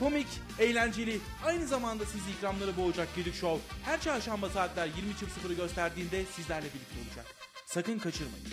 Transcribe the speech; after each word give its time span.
komik, 0.00 0.26
eğlenceli, 0.58 1.20
aynı 1.44 1.66
zamanda 1.66 2.04
sizi 2.06 2.30
ikramları 2.30 2.76
boğacak 2.76 3.08
Gedik 3.16 3.34
Show 3.34 3.60
her 3.84 4.00
çarşamba 4.00 4.48
saatler 4.50 4.86
20.00'ı 4.86 5.54
gösterdiğinde 5.54 6.24
sizlerle 6.24 6.66
birlikte 6.66 7.08
olacak. 7.08 7.26
Sakın 7.66 7.98
kaçırmayın. 7.98 8.46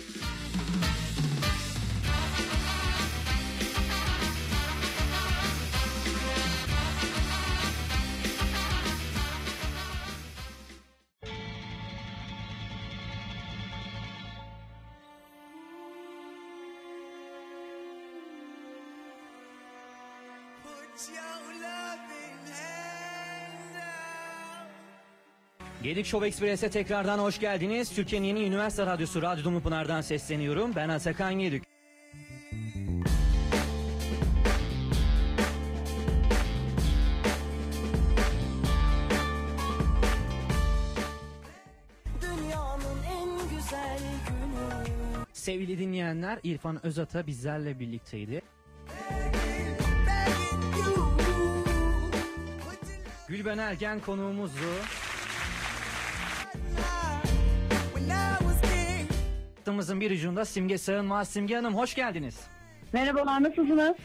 Gedik 25.88 26.06
Show 26.06 26.26
Express'e 26.26 26.70
tekrardan 26.70 27.18
hoş 27.18 27.40
geldiniz. 27.40 27.94
Türkiye'nin 27.94 28.26
yeni 28.26 28.44
üniversite 28.44 28.86
radyosu 28.86 29.22
Radyo 29.22 29.44
Dumlupınar'dan 29.44 30.00
sesleniyorum. 30.00 30.74
Ben 30.76 30.88
Atakan 30.88 31.34
Gedik. 31.34 31.62
Sevgili 45.32 45.78
dinleyenler 45.78 46.38
İrfan 46.42 46.86
Özata 46.86 47.26
bizlerle 47.26 47.80
birlikteydi. 47.80 48.42
Gülben 53.28 53.58
Ergen 53.58 54.00
konuğumuzdu. 54.00 54.66
Hattımızın 59.78 60.00
bir 60.00 60.10
ucunda 60.10 60.44
Simge 60.44 60.78
Sağınmaz. 60.78 61.28
Simge 61.28 61.54
Hanım 61.54 61.76
hoş 61.76 61.94
geldiniz. 61.94 62.40
Merhabalar 62.92 63.42
nasılsınız? 63.42 63.96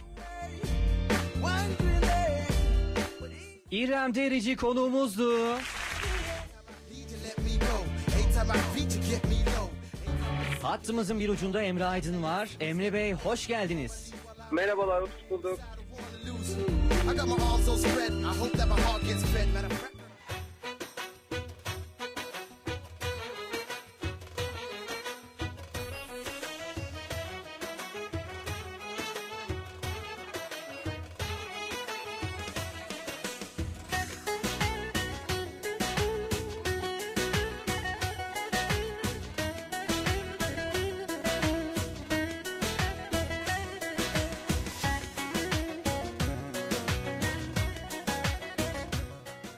İrem 3.71 4.15
Derici 4.15 4.55
konuğumuzdu. 4.55 5.57
Hattımızın 10.61 11.19
bir 11.19 11.29
ucunda 11.29 11.61
Emre 11.61 11.85
Aydın 11.85 12.23
var. 12.23 12.49
Emre 12.59 12.93
Bey 12.93 13.13
hoş 13.13 13.47
geldiniz. 13.47 14.11
Merhabalar, 14.51 15.03
hoş 15.03 15.11
bulduk. 15.29 15.59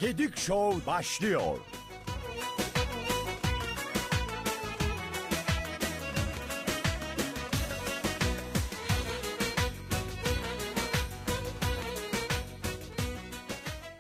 Gedik 0.06 0.38
Show 0.38 0.86
başlıyor. 0.86 1.42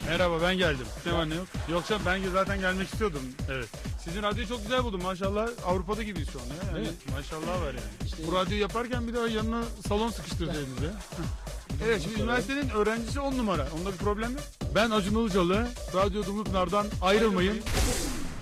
Merhaba 0.07 0.41
ben 0.41 0.57
geldim. 0.57 0.85
Ne 1.05 1.13
var 1.13 1.29
ne 1.29 1.35
yok? 1.35 1.47
Yoksa 1.71 1.99
ben 2.05 2.21
zaten 2.33 2.59
gelmek 2.59 2.88
istiyordum. 2.88 3.21
Evet. 3.51 3.67
Sizin 4.03 4.23
radyoyu 4.23 4.47
çok 4.47 4.61
güzel 4.63 4.83
buldum 4.83 5.01
maşallah. 5.03 5.49
Avrupa'da 5.65 6.03
gibiyiz 6.03 6.29
şu 6.31 6.39
an 6.39 6.45
ya. 6.45 6.77
Yani 6.77 6.88
maşallah 7.15 7.61
var 7.61 7.73
yani. 7.73 8.27
Bu 8.27 8.35
radyoyu 8.35 8.61
yaparken 8.61 9.07
bir 9.07 9.13
daha 9.13 9.27
yanına 9.27 9.63
salon 9.88 10.09
sıkıştırsaydınız 10.09 10.83
ya. 10.83 10.91
evet 11.85 12.01
şimdi 12.03 12.21
üniversitenin 12.21 12.69
öğrencisi 12.69 13.19
10 13.19 13.38
numara. 13.38 13.67
Onda 13.79 13.91
bir 13.94 13.97
problem 13.97 14.31
yok. 14.31 14.44
Ben 14.75 14.91
Acun 14.91 15.22
Ilıcalı. 15.22 15.68
Radyo 15.96 16.25
Dumlupınar'dan 16.25 16.86
ayrılmayın. 17.02 17.62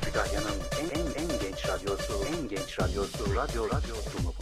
Kütahya'nın 0.01 0.47
en, 0.81 0.99
en, 0.99 1.05
en 1.05 1.27
genç 1.27 1.67
radyosu, 1.67 2.13
en 2.25 2.49
genç 2.49 2.79
radyosu, 2.79 3.35
Radyo 3.35 3.65
Radyo 3.65 3.95
Dumlupınar. 4.17 4.32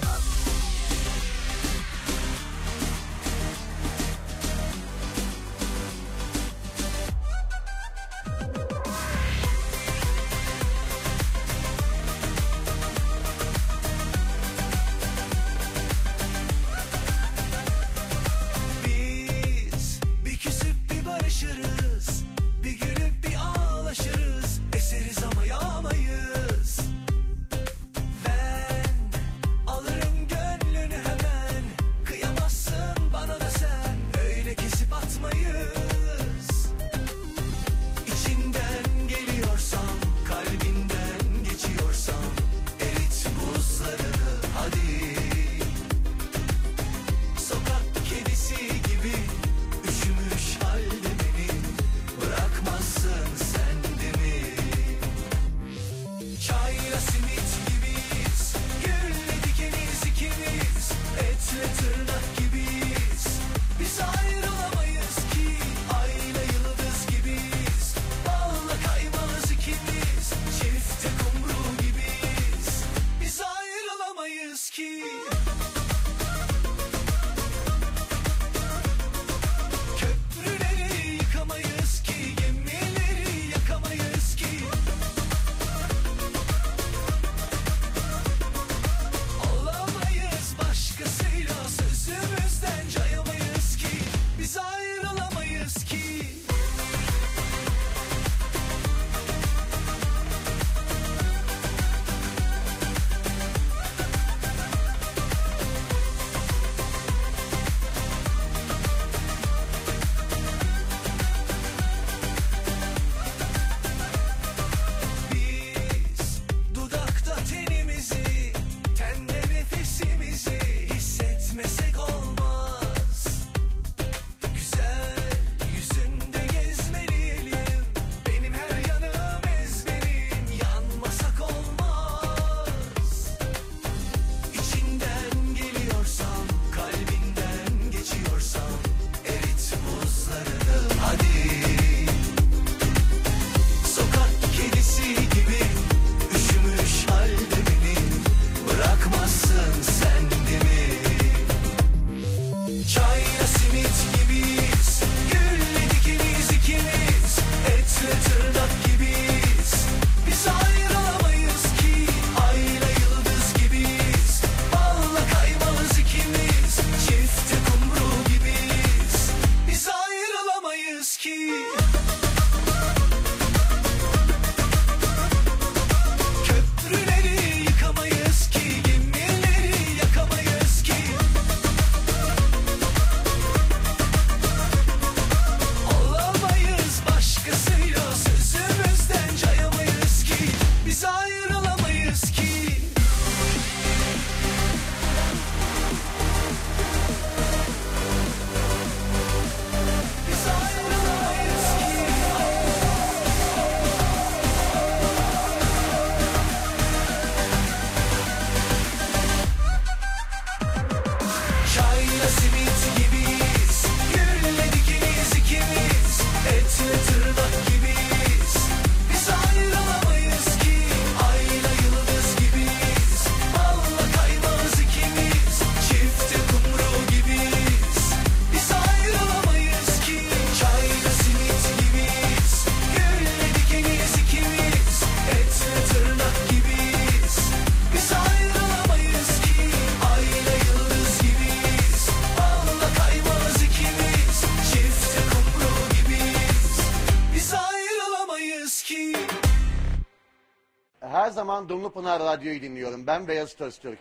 Her 251.02 251.30
zaman 251.30 251.70
Dumlupınar 251.70 252.20
Radyo'yu 252.20 252.62
dinliyorum. 252.62 253.08
Ben 253.08 253.28
Beyaz 253.28 253.62
Öztürk. 253.62 254.00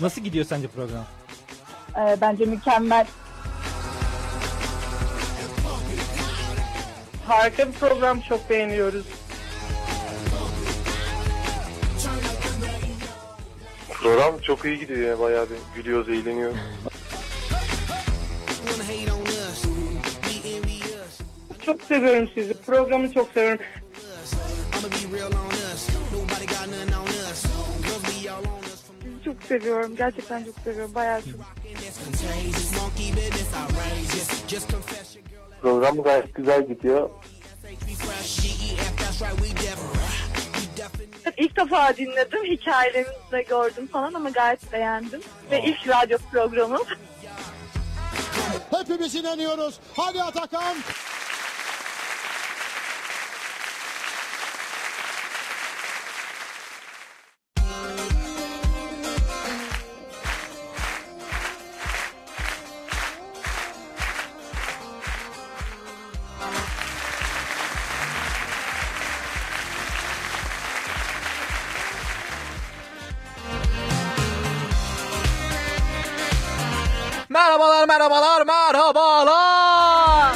Nasıl 0.00 0.20
gidiyor 0.20 0.44
sence 0.44 0.68
program? 0.68 1.04
Ee, 1.98 2.16
bence 2.20 2.44
mükemmel. 2.44 3.06
Harika 7.26 7.68
bir 7.68 7.72
program 7.72 8.20
çok 8.20 8.50
beğeniyoruz. 8.50 9.06
Program 14.04 14.38
çok 14.38 14.64
iyi 14.64 14.78
gidiyor 14.78 15.00
ya 15.00 15.20
bayağı 15.20 15.46
bir 15.50 15.56
gülüyoruz, 15.76 16.08
eğleniyoruz. 16.08 16.56
Çok 21.66 21.82
seviyorum 21.82 22.28
sizi. 22.34 22.54
Programı 22.54 23.12
çok 23.12 23.28
seviyorum. 23.30 23.64
Sizi 29.02 29.24
çok 29.24 29.42
seviyorum. 29.42 29.96
Gerçekten 29.96 30.44
çok 30.44 30.54
seviyorum. 30.64 30.94
Bayağı 30.94 31.22
çok. 31.22 31.40
Program 35.62 36.02
gayet 36.02 36.34
güzel 36.34 36.68
gidiyor. 36.68 37.10
İlk 41.36 41.56
defa 41.56 41.96
dinledim. 41.96 42.44
Hikayelerinizi 42.44 43.32
de 43.32 43.42
gördüm 43.42 43.86
falan 43.92 44.14
ama 44.14 44.30
gayet 44.30 44.72
beğendim. 44.72 45.20
Ve 45.50 45.62
ilk 45.62 45.88
radyo 45.88 46.18
programım. 46.32 46.82
Hepimiz 48.70 49.14
inanıyoruz. 49.14 49.80
Hadi 49.96 50.22
Atakan. 50.22 50.76
Merhabalar 77.88 78.24
merhabalar 78.44 78.46
merhabalar. 78.46 80.34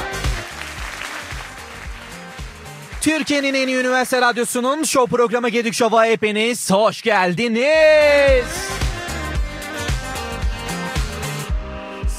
Türkiye'nin 3.00 3.54
en 3.54 3.68
iyi 3.68 3.76
üniversite 3.76 4.20
radyosunun 4.20 4.82
show 4.82 5.16
programı 5.16 5.48
Gedik 5.48 5.74
Show'a 5.74 6.04
hepiniz 6.06 6.70
hoş 6.70 7.02
geldiniz. 7.02 8.46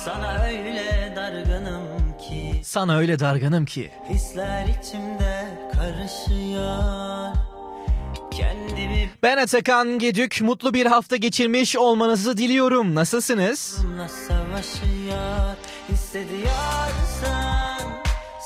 Sana 0.03 0.43
öyle 0.43 1.13
dargınım 1.15 2.17
ki 2.17 2.61
Sana 2.63 2.97
öyle 2.97 3.19
dargınım 3.19 3.65
ki. 3.65 3.91
Hisler 4.09 4.65
içimde 4.81 5.45
karışıyor 5.73 7.33
Kendimi 8.31 9.09
Ben 9.23 9.37
Atakan 9.37 9.99
Gedük 9.99 10.41
mutlu 10.41 10.73
bir 10.73 10.85
hafta 10.85 11.15
geçirmiş 11.15 11.75
olmanızı 11.77 12.37
diliyorum. 12.37 12.95
Nasılsınız? 12.95 13.77
bununla 13.83 14.07
savaşıyor 14.49 15.55
Hissediyorsan 15.89 17.79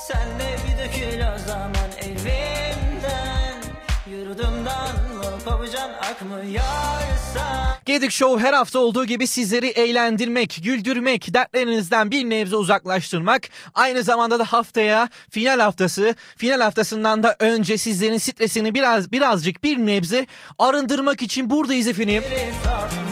Sen 0.08 0.38
de 0.38 0.56
bir 0.64 0.78
dökül 0.78 1.20
o 1.20 1.38
zaman 1.48 1.90
evimden 2.02 3.62
Yurdumdan 4.10 4.96
kopacaksın 5.44 5.92
akmıyorsa 6.10 7.74
Gedik 7.84 8.10
Show 8.10 8.46
her 8.46 8.52
hafta 8.52 8.78
olduğu 8.78 9.04
gibi 9.04 9.26
sizleri 9.26 9.66
eğlendirmek, 9.66 10.60
güldürmek, 10.62 11.34
dertlerinizden 11.34 12.10
bir 12.10 12.30
nebze 12.30 12.56
uzaklaştırmak. 12.56 13.48
Aynı 13.74 14.02
zamanda 14.02 14.38
da 14.38 14.44
haftaya 14.44 15.08
final 15.30 15.60
haftası, 15.60 16.14
final 16.36 16.60
haftasından 16.60 17.22
da 17.22 17.36
önce 17.38 17.78
sizlerin 17.78 18.18
stresini 18.18 18.74
biraz 18.74 19.12
birazcık 19.12 19.64
bir 19.64 19.78
nebze 19.78 20.26
arındırmak 20.58 21.22
için 21.22 21.50
buradayız 21.50 21.88
efendim. 21.88 22.22
Beni 22.30 23.03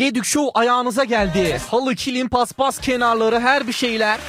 Gedik 0.00 0.24
Show 0.24 0.60
ayağınıza 0.60 1.04
geldi. 1.04 1.60
Halı, 1.70 1.94
kilim, 1.94 2.28
paspas 2.28 2.78
kenarları 2.78 3.40
her 3.40 3.66
bir 3.66 3.72
şeyler. 3.72 4.20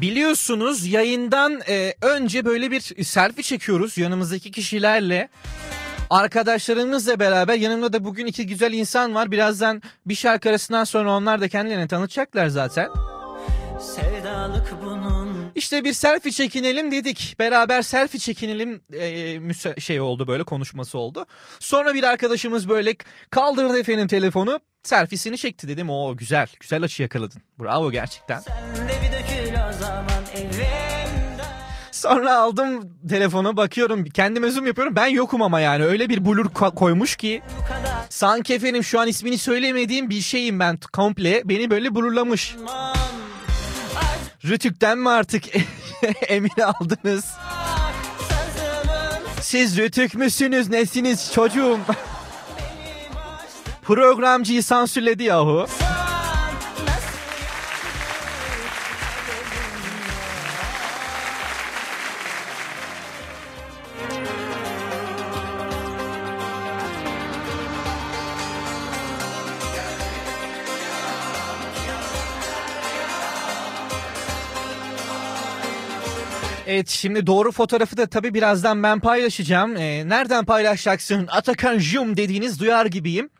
Biliyorsunuz 0.00 0.86
yayından 0.86 1.60
e, 1.68 1.94
önce 2.02 2.44
böyle 2.44 2.70
bir 2.70 3.04
selfie 3.04 3.42
çekiyoruz 3.42 3.98
yanımızdaki 3.98 4.50
kişilerle. 4.50 5.28
Arkadaşlarımızla 6.10 7.20
beraber 7.20 7.54
yanımda 7.54 7.92
da 7.92 8.04
bugün 8.04 8.26
iki 8.26 8.46
güzel 8.46 8.72
insan 8.72 9.14
var. 9.14 9.30
Birazdan 9.30 9.82
bir 10.06 10.14
şarkı 10.14 10.48
arasından 10.48 10.84
sonra 10.84 11.12
onlar 11.12 11.40
da 11.40 11.48
kendilerini 11.48 11.88
tanıtacaklar 11.88 12.46
zaten. 12.48 12.88
Sevdalık 13.80 14.74
bunun 14.82 15.52
İşte 15.54 15.84
bir 15.84 15.92
selfie 15.92 16.32
çekinelim 16.32 16.90
dedik. 16.92 17.36
Beraber 17.38 17.82
selfie 17.82 18.20
çekinelim 18.20 18.82
e, 18.92 19.80
şey 19.80 20.00
oldu 20.00 20.26
böyle 20.26 20.44
konuşması 20.44 20.98
oldu. 20.98 21.26
Sonra 21.58 21.94
bir 21.94 22.02
arkadaşımız 22.02 22.68
böyle 22.68 22.94
kaldırdı 23.30 23.78
efendim 23.78 24.08
telefonu. 24.08 24.60
Selfiesini 24.82 25.38
çekti 25.38 25.68
dedim. 25.68 25.90
O 25.90 26.16
güzel. 26.16 26.46
Güzel 26.60 26.82
açı 26.82 27.02
yakaladın. 27.02 27.42
Bravo 27.60 27.90
gerçekten. 27.90 28.38
Sen 28.38 28.88
de 28.88 28.92
bir 29.02 29.12
dökül 29.12 29.54
o 29.68 29.72
zaman 29.72 30.04
evimden 30.36 31.03
Sonra 32.04 32.36
aldım 32.38 32.92
telefonu 33.08 33.56
bakıyorum 33.56 34.04
kendime 34.04 34.50
zoom 34.50 34.66
yapıyorum 34.66 34.96
ben 34.96 35.06
yokum 35.06 35.42
ama 35.42 35.60
yani 35.60 35.84
öyle 35.84 36.08
bir 36.08 36.24
blur 36.24 36.46
ko- 36.46 36.74
koymuş 36.74 37.16
ki 37.16 37.42
sanki 38.08 38.54
efendim 38.54 38.84
şu 38.84 39.00
an 39.00 39.08
ismini 39.08 39.38
söylemediğim 39.38 40.10
bir 40.10 40.20
şeyim 40.20 40.60
ben 40.60 40.78
komple 40.92 41.42
beni 41.44 41.70
böyle 41.70 41.94
blurlamış. 41.94 42.56
Rütük'ten 44.44 44.98
mi 44.98 45.10
artık 45.10 45.44
emin 46.28 46.60
aldınız? 46.64 47.24
Siz 49.40 49.76
Rütük 49.78 50.14
müsünüz 50.14 50.68
nesiniz 50.68 51.32
çocuğum? 51.32 51.78
Programcıyı 53.82 54.62
sansürledi 54.62 55.22
yahu. 55.22 55.66
Evet 76.74 76.88
şimdi 76.88 77.26
doğru 77.26 77.52
fotoğrafı 77.52 77.96
da 77.96 78.06
tabii 78.06 78.34
birazdan 78.34 78.82
ben 78.82 79.00
paylaşacağım. 79.00 79.76
Ee, 79.76 80.08
nereden 80.08 80.44
paylaşacaksın? 80.44 81.26
Atakan 81.30 81.78
Jum 81.78 82.16
dediğiniz 82.16 82.60
duyar 82.60 82.86
gibiyim. 82.86 83.30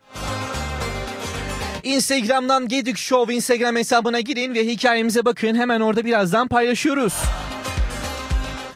Instagram'dan 1.83 2.67
Gedik 2.67 2.97
Show 2.97 3.33
Instagram 3.33 3.75
hesabına 3.75 4.19
girin 4.19 4.53
ve 4.53 4.67
hikayemize 4.67 5.25
bakın. 5.25 5.55
Hemen 5.55 5.81
orada 5.81 6.05
birazdan 6.05 6.47
paylaşıyoruz. 6.47 7.13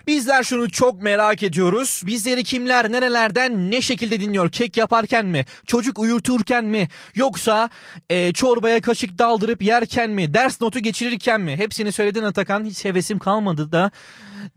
Bizler 0.07 0.43
şunu 0.43 0.69
çok 0.69 1.01
merak 1.01 1.43
ediyoruz. 1.43 2.03
Bizleri 2.05 2.43
kimler 2.43 2.91
nerelerden 2.91 3.71
ne 3.71 3.81
şekilde 3.81 4.19
dinliyor? 4.21 4.51
Kek 4.51 4.77
yaparken 4.77 5.25
mi? 5.25 5.45
Çocuk 5.65 5.99
uyuturken 5.99 6.65
mi? 6.65 6.87
Yoksa 7.15 7.69
e, 8.09 8.33
çorbaya 8.33 8.81
kaşık 8.81 9.19
daldırıp 9.19 9.61
yerken 9.61 10.09
mi? 10.09 10.33
Ders 10.33 10.61
notu 10.61 10.79
geçirirken 10.79 11.41
mi? 11.41 11.57
Hepsini 11.57 11.91
söyledin 11.91 12.23
Atakan. 12.23 12.65
Hiç 12.65 12.85
hevesim 12.85 13.19
kalmadı 13.19 13.71
da 13.71 13.91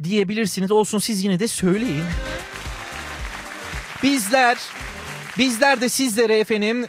diyebilirsiniz. 0.05 0.71
Olsun 0.71 0.99
siz 0.99 1.25
yine 1.25 1.41
de 1.41 1.49
söyleyin. 1.49 2.05
Bizler, 4.03 4.59
bizler 5.39 5.81
de 5.81 5.89
sizlere 5.89 6.39
efendim 6.39 6.87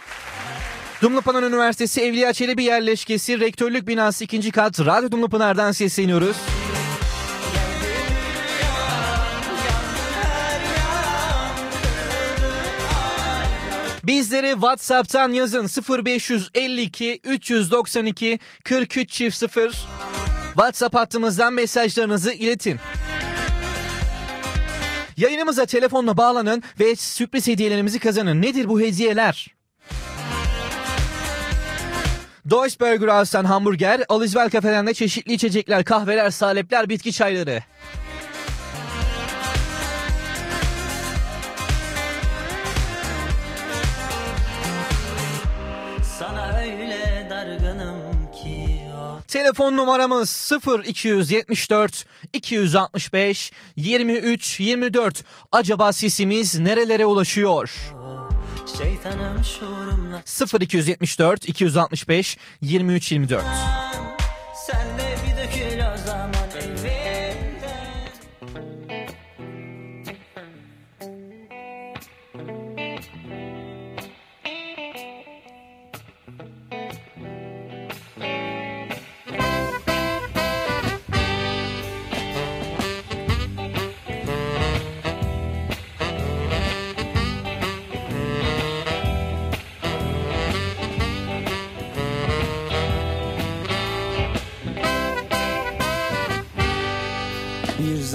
Dumlupınar 1.01 1.43
Üniversitesi 1.43 2.01
Evliya 2.01 2.33
Çelebi 2.33 2.63
Yerleşkesi 2.63 3.39
Rektörlük 3.39 3.87
Binası 3.87 4.23
2. 4.23 4.51
kat 4.51 4.79
Radyo 4.79 5.11
Dumlupınar'dan 5.11 5.71
sesleniyoruz. 5.71 6.37
Bizlere 14.03 14.51
WhatsApp'tan 14.51 15.29
yazın 15.33 15.67
0552 16.05 17.19
392 17.23 18.39
43 18.63 19.09
çift 19.09 19.37
0. 19.37 19.87
WhatsApp 20.53 20.95
hattımızdan 20.95 21.53
mesajlarınızı 21.53 22.31
iletin. 22.31 22.79
Yayınımıza 25.17 25.65
telefonla 25.65 26.17
bağlanın 26.17 26.63
ve 26.79 26.95
sürpriz 26.95 27.47
hediyelerimizi 27.47 27.99
kazanın. 27.99 28.41
Nedir 28.41 28.69
bu 28.69 28.81
hediyeler? 28.81 29.53
Deutsche 32.49 32.79
Burger 32.79 33.07
House'tan 33.07 33.45
hamburger, 33.45 34.01
Alizbel 34.09 34.49
Kafe'den 34.49 34.87
de 34.87 34.93
çeşitli 34.93 35.33
içecekler, 35.33 35.83
kahveler, 35.83 36.29
salepler, 36.29 36.89
bitki 36.89 37.13
çayları. 37.13 37.63
Telefon 49.33 49.77
numaramız 49.77 50.51
0274 50.85 52.05
265 52.33 53.51
23 53.75 54.59
24. 54.59 55.23
Acaba 55.51 55.93
sesimiz 55.93 56.59
nerelere 56.59 57.05
ulaşıyor? 57.05 57.71
Şeytanım 58.77 59.43
şuurumla 59.43 60.23
0274 60.61 61.49
265 61.49 62.37
23 62.61 63.11
24. 63.11 63.43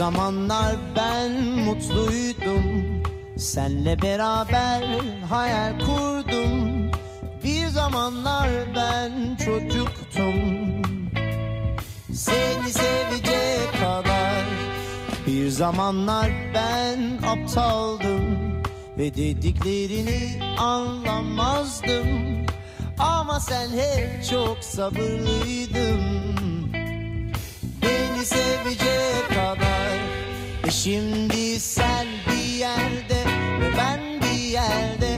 zamanlar 0.09 0.77
ben 0.97 1.33
mutluydum. 1.65 2.63
Senle 3.39 4.03
beraber 4.03 4.83
hayal 5.31 5.79
kurdum. 5.79 6.91
Bir 7.45 7.67
zamanlar 7.67 8.49
ben 8.77 9.37
çocuktum. 9.37 10.35
Seni 12.13 12.71
sevecek 12.71 13.73
kadar 13.81 14.45
Bir 15.27 15.49
zamanlar 15.49 16.31
ben 16.55 17.29
aptaldım. 17.29 18.39
Ve 18.99 19.17
dediklerini 19.17 20.43
anlamazdım. 20.59 22.09
Ama 22.99 23.41
sen 23.41 23.69
hep 23.69 24.25
çok 24.31 24.59
sabırlıydın 24.61 26.38
sevecek 28.29 29.29
kadar. 29.29 29.99
E 30.69 30.71
şimdi 30.71 31.61
sen 31.61 32.07
bir 32.27 32.59
yerde 32.59 33.21
ve 33.61 33.77
ben 33.79 34.01
bir 34.23 34.43
yerde 34.43 35.18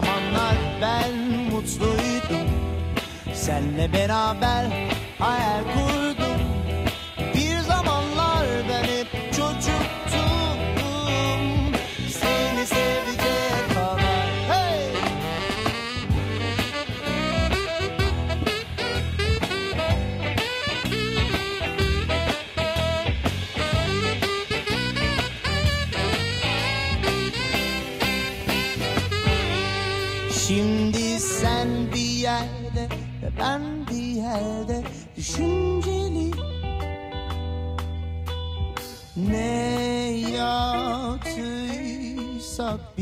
zamanlar 0.00 0.56
ben 0.80 1.14
mutluydum. 1.50 2.48
Senle 3.34 3.92
beraber 3.92 4.64
hayal 5.18 5.62
kurdum 5.64 5.87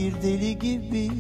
bir 0.07 0.23
deli 0.23 0.59
gibi. 0.59 1.11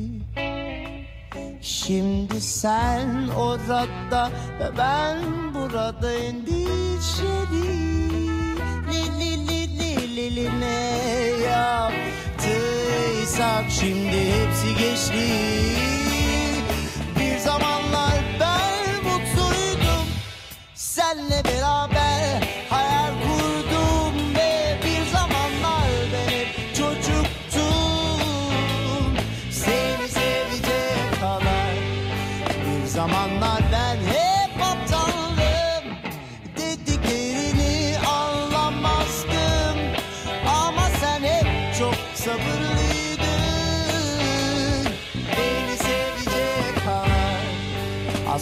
Şimdi 1.62 2.40
sen 2.40 3.28
orada 3.38 4.30
ve 4.60 4.70
ben 4.78 5.18
burada 5.54 6.12
endişeli. 6.12 7.66
Li 8.88 9.02
li 9.20 9.48
li 9.48 9.78
li 9.78 10.16
li 10.16 10.36
li 10.36 10.48
ne 10.60 10.80
yaptıysak 11.50 12.44
şimdi 13.70 14.20
hepsi 14.32 14.68
geçti 14.78 15.55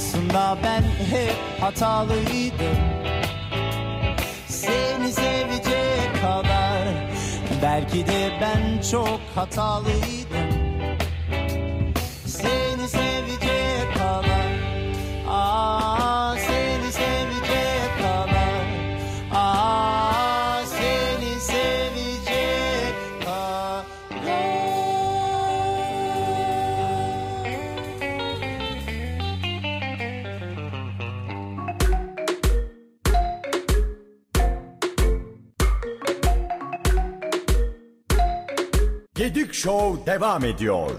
Aslında 0.05 0.59
ben 0.65 0.83
hep 0.83 1.35
hatalıydım. 1.61 2.77
Seni 4.49 5.13
sevecek 5.13 6.23
kadar. 6.23 6.89
Belki 7.63 8.07
de 8.07 8.31
ben 8.41 8.83
çok 8.91 9.21
hatalıydım. 9.35 10.51
Seni 12.27 12.89
sevecek 12.89 13.44
Show 39.65 40.07
devam 40.07 40.45
ediyor. 40.45 40.91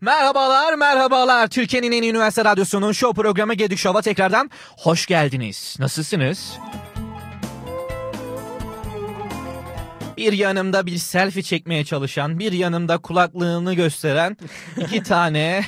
Merhabalar, 0.00 0.74
merhabalar. 0.74 1.48
Türkiye'nin 1.48 1.92
en 1.92 2.02
iyi 2.02 2.10
üniversite 2.10 2.44
radyosunun 2.44 2.92
show 2.92 3.22
programı 3.22 3.54
Gedik 3.54 3.78
Show'a 3.78 4.02
tekrardan 4.02 4.50
hoş 4.76 5.06
geldiniz. 5.06 5.76
Nasılsınız? 5.78 6.58
Bir 10.18 10.32
yanımda 10.32 10.86
bir 10.86 10.96
selfie 10.96 11.42
çekmeye 11.42 11.84
çalışan, 11.84 12.38
bir 12.38 12.52
yanımda 12.52 12.98
kulaklığını 12.98 13.74
gösteren 13.74 14.36
iki 14.76 15.02
tane 15.02 15.64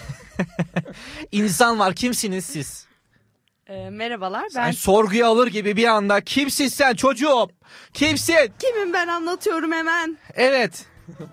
insan 1.33 1.79
var. 1.79 1.95
Kimsiniz 1.95 2.45
siz? 2.45 2.87
Ee, 3.69 3.91
merhabalar 3.91 4.49
Sen 4.49 4.67
ben 4.67 4.71
sorguya 4.71 5.29
alır 5.29 5.47
gibi 5.47 5.77
bir 5.77 5.85
anda 5.85 6.21
kimsin 6.21 6.69
sen 6.69 6.95
çocuğum? 6.95 7.47
Kimsin? 7.93 8.53
kimim 8.59 8.93
ben 8.93 9.09
anlatıyorum 9.09 9.73
hemen. 9.73 10.19
Evet. 10.35 10.87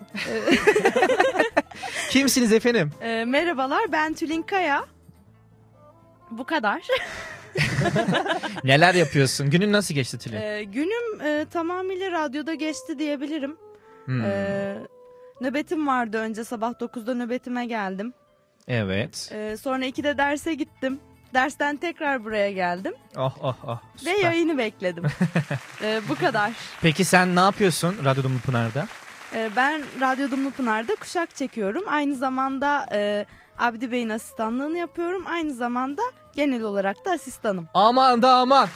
Kimsiniz 2.09 2.53
efendim? 2.53 2.91
Ee, 3.01 3.25
merhabalar 3.25 3.91
ben 3.91 4.13
Tülin 4.13 4.41
Kaya. 4.41 4.85
Bu 6.31 6.45
kadar. 6.45 6.81
Neler 8.63 8.93
yapıyorsun? 8.95 9.49
Günün 9.49 9.71
nasıl 9.71 9.93
geçti 9.95 10.17
Tülin? 10.17 10.41
Ee, 10.41 10.63
günüm 10.63 11.21
e, 11.21 11.45
tamamıyla 11.53 12.11
radyoda 12.11 12.53
geçti 12.53 12.99
diyebilirim. 12.99 13.57
Hmm. 14.05 14.21
Ee, 14.25 14.77
nöbetim 15.41 15.87
vardı 15.87 16.17
önce 16.17 16.43
sabah 16.43 16.71
9'da 16.71 17.13
nöbetime 17.13 17.65
geldim. 17.65 18.13
Evet. 18.67 19.29
Ee, 19.33 19.57
sonra 19.57 19.85
2'de 19.85 20.17
derse 20.17 20.53
gittim. 20.53 20.99
Dersten 21.33 21.77
tekrar 21.77 22.23
buraya 22.25 22.51
geldim 22.51 22.93
Oh 23.17 23.37
oh 23.41 23.55
oh. 23.67 23.81
ve 24.05 24.15
süper. 24.15 24.23
yayını 24.31 24.57
bekledim. 24.57 25.03
Ee, 25.81 26.01
bu 26.09 26.15
kadar. 26.15 26.51
Peki 26.81 27.05
sen 27.05 27.35
ne 27.35 27.39
yapıyorsun 27.39 27.95
Radyo 28.05 28.23
Dumlu 28.23 28.39
Pınar'da? 28.39 28.87
Ee, 29.35 29.49
ben 29.55 29.83
Radyo 30.01 30.31
Dumlu 30.31 30.51
Pınar'da 30.51 30.95
kuşak 30.95 31.35
çekiyorum. 31.35 31.83
Aynı 31.87 32.15
zamanda 32.15 32.85
e, 32.91 33.25
Abdi 33.57 33.91
Bey'in 33.91 34.09
asistanlığını 34.09 34.77
yapıyorum. 34.77 35.23
Aynı 35.27 35.53
zamanda 35.53 36.01
genel 36.37 36.61
olarak 36.63 37.05
da 37.05 37.11
asistanım. 37.11 37.67
Aman 37.73 38.21
da 38.21 38.33
aman. 38.35 38.67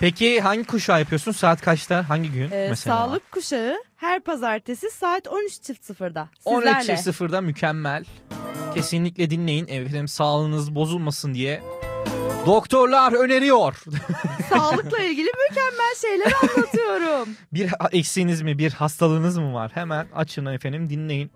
Peki 0.00 0.40
hangi 0.40 0.64
kuşağı 0.64 0.98
yapıyorsun? 1.00 1.32
Saat 1.32 1.60
kaçta? 1.62 2.08
Hangi 2.08 2.32
gün 2.32 2.50
Ee, 2.50 2.66
mesela? 2.70 2.96
sağlık 2.96 3.30
kuşağı 3.32 3.74
her 3.96 4.20
pazartesi 4.20 4.90
saat 4.90 5.26
13.00'da. 5.26 6.28
Sizlerle. 6.38 6.92
13.00'da 6.92 7.40
mükemmel. 7.40 8.04
Kesinlikle 8.74 9.30
dinleyin. 9.30 9.68
Efendim 9.68 10.08
sağlığınız 10.08 10.74
bozulmasın 10.74 11.34
diye. 11.34 11.62
Doktorlar 12.46 13.12
öneriyor. 13.12 13.74
Sağlıkla 14.48 14.98
ilgili 14.98 15.30
mükemmel 15.48 15.94
şeyler 16.00 16.32
anlatıyorum. 16.42 17.28
bir 17.52 17.70
eksiğiniz 17.92 18.42
mi, 18.42 18.58
bir 18.58 18.72
hastalığınız 18.72 19.38
mı 19.38 19.54
var? 19.54 19.70
Hemen 19.74 20.06
açın 20.14 20.46
efendim 20.46 20.90
dinleyin. 20.90 21.30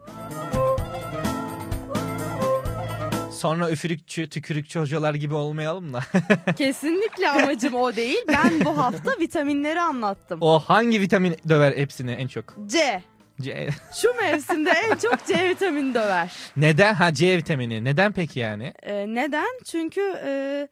Sonra 3.45 3.71
üfürükçü, 3.71 4.29
tükürükçü 4.29 4.81
hocalar 4.81 5.15
gibi 5.15 5.35
olmayalım 5.35 5.93
da. 5.93 6.01
Kesinlikle 6.59 7.31
amacım 7.31 7.75
o 7.75 7.97
değil. 7.97 8.25
Ben 8.29 8.65
bu 8.65 8.79
hafta 8.79 9.11
vitaminleri 9.21 9.81
anlattım. 9.81 10.39
o 10.43 10.59
hangi 10.59 11.01
vitamin 11.01 11.37
döver 11.49 11.77
hepsini 11.77 12.13
en 12.13 12.29
çok? 12.29 12.55
C. 12.67 13.03
C. 13.41 13.69
Şu 14.01 14.15
mevsimde 14.15 14.71
en 14.71 14.97
çok 14.97 15.27
C 15.27 15.49
vitamini 15.49 15.95
döver. 15.95 16.33
Neden? 16.57 16.95
Ha 16.95 17.15
C 17.15 17.37
vitamini. 17.37 17.85
Neden 17.85 18.13
peki 18.13 18.41
yani? 18.41 18.73
Ee, 18.83 19.07
neden? 19.09 19.59
Çünkü 19.65 20.15
e, 20.27 20.69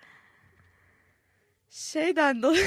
şeyden 1.70 2.42
dolayı. 2.42 2.60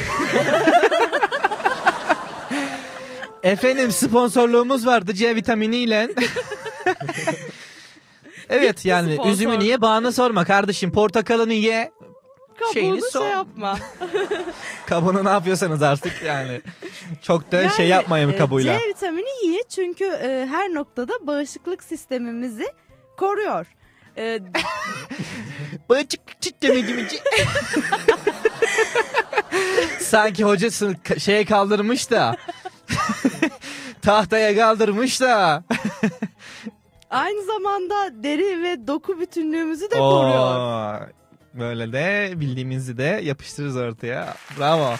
Efendim 3.43 3.91
sponsorluğumuz 3.91 4.85
vardı 4.85 5.13
C 5.13 5.35
vitaminiyle. 5.35 6.09
Evet 8.49 8.85
yani 8.85 9.13
sponsor. 9.13 9.31
üzümü 9.31 9.59
niye 9.59 9.81
bağını 9.81 10.11
sorma 10.11 10.45
kardeşim. 10.45 10.91
Portakalını 10.91 11.53
ye. 11.53 11.91
Şeyini 12.73 12.89
Kabuğunu 12.89 13.11
sor. 13.11 13.21
şey 13.21 13.29
yapma. 13.29 13.77
Kabuğunu 14.85 15.25
ne 15.25 15.29
yapıyorsanız 15.29 15.81
artık 15.81 16.13
yani. 16.25 16.61
Çok 17.21 17.51
da 17.51 17.69
şey 17.69 17.87
Yani, 17.87 17.89
yapmayın 17.89 18.29
e, 18.29 18.35
kabuğuyla. 18.37 18.79
C 18.79 18.87
vitamini 18.89 19.29
iyi 19.43 19.63
çünkü 19.69 20.05
e, 20.05 20.47
her 20.51 20.73
noktada 20.73 21.13
bağışıklık 21.21 21.83
sistemimizi 21.83 22.65
koruyor. 23.17 23.65
E, 24.17 24.39
Bağışıklık 25.89 26.35
sistemi 26.41 27.05
Sanki 29.99 30.43
hocası 30.43 30.95
şeye 31.19 31.45
kaldırmış 31.45 32.11
da. 32.11 32.37
Tahtaya 34.01 34.55
kaldırmış 34.55 35.21
da. 35.21 35.63
Aynı 37.09 37.43
zamanda 37.45 38.23
deri 38.23 38.63
ve 38.63 38.87
doku 38.87 39.19
bütünlüğümüzü 39.19 39.91
de 39.91 39.95
koruyor. 39.95 40.55
Oo, 40.55 41.07
Böyle 41.53 41.93
de 41.93 42.33
bildiğimizi 42.39 42.97
de 42.97 43.03
yapıştırırız 43.23 43.77
ortaya. 43.77 44.35
Bravo. 44.59 44.93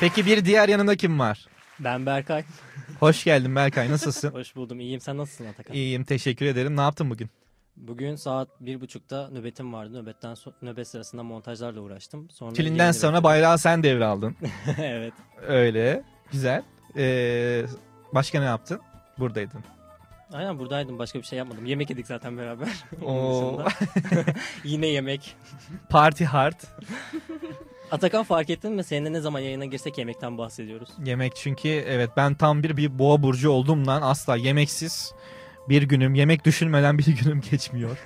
Peki 0.00 0.26
bir 0.26 0.44
diğer 0.44 0.68
yanında 0.68 0.96
kim 0.96 1.18
var? 1.18 1.46
Ben 1.80 2.06
Berkay. 2.06 2.44
Hoş 3.00 3.24
geldin 3.24 3.56
Berkay 3.56 3.90
nasılsın? 3.90 4.30
Hoş 4.32 4.56
buldum. 4.56 4.80
İyiyim. 4.80 5.00
Sen 5.00 5.16
nasılsın 5.18 5.46
Atakan? 5.46 5.74
İyiyim 5.76 6.04
teşekkür 6.04 6.46
ederim. 6.46 6.76
Ne 6.76 6.80
yaptın 6.80 7.10
bugün? 7.10 7.30
Bugün 7.76 8.16
saat 8.16 8.48
bir 8.60 8.80
buçukta 8.80 9.28
nöbetim 9.32 9.72
vardı. 9.72 10.02
Nöbetten 10.02 10.30
so- 10.32 10.52
nöbet 10.62 10.88
sırasında 10.88 11.22
montajlarla 11.22 11.80
uğraştım. 11.80 12.30
Sonra 12.30 12.52
Tilinden 12.52 12.78
yayını 12.78 12.94
sonra 12.94 13.22
bayrağı 13.24 13.58
sen 13.58 13.82
devraldın. 13.82 14.36
evet. 14.78 15.12
Öyle. 15.46 16.02
Güzel. 16.32 16.62
Ee, 16.96 17.64
başka 18.14 18.38
ne 18.40 18.44
yaptın? 18.44 18.80
Buradaydın. 19.18 19.60
Aynen 20.32 20.58
buradaydım. 20.58 20.98
Başka 20.98 21.18
bir 21.18 21.24
şey 21.24 21.38
yapmadım. 21.38 21.66
Yemek 21.66 21.90
yedik 21.90 22.06
zaten 22.06 22.38
beraber. 22.38 22.68
Oo. 23.04 23.62
Yine 24.64 24.86
yemek. 24.86 25.36
Party 25.88 26.24
hard. 26.24 26.60
Atakan 27.90 28.24
fark 28.24 28.50
ettin 28.50 28.72
mi? 28.72 28.84
Seninle 28.84 29.12
ne 29.12 29.20
zaman 29.20 29.40
yayına 29.40 29.64
girsek 29.64 29.98
yemekten 29.98 30.38
bahsediyoruz. 30.38 30.88
Yemek 31.04 31.36
çünkü 31.36 31.68
evet 31.68 32.10
ben 32.16 32.34
tam 32.34 32.62
bir 32.62 32.76
bir 32.76 32.98
boğa 32.98 33.22
burcu 33.22 33.50
olduğumdan 33.50 34.02
asla 34.02 34.36
yemeksiz 34.36 35.12
bir 35.68 35.82
günüm 35.82 36.14
yemek 36.14 36.44
düşünmeden 36.44 36.98
bir 36.98 37.16
günüm 37.16 37.40
geçmiyor. 37.50 37.98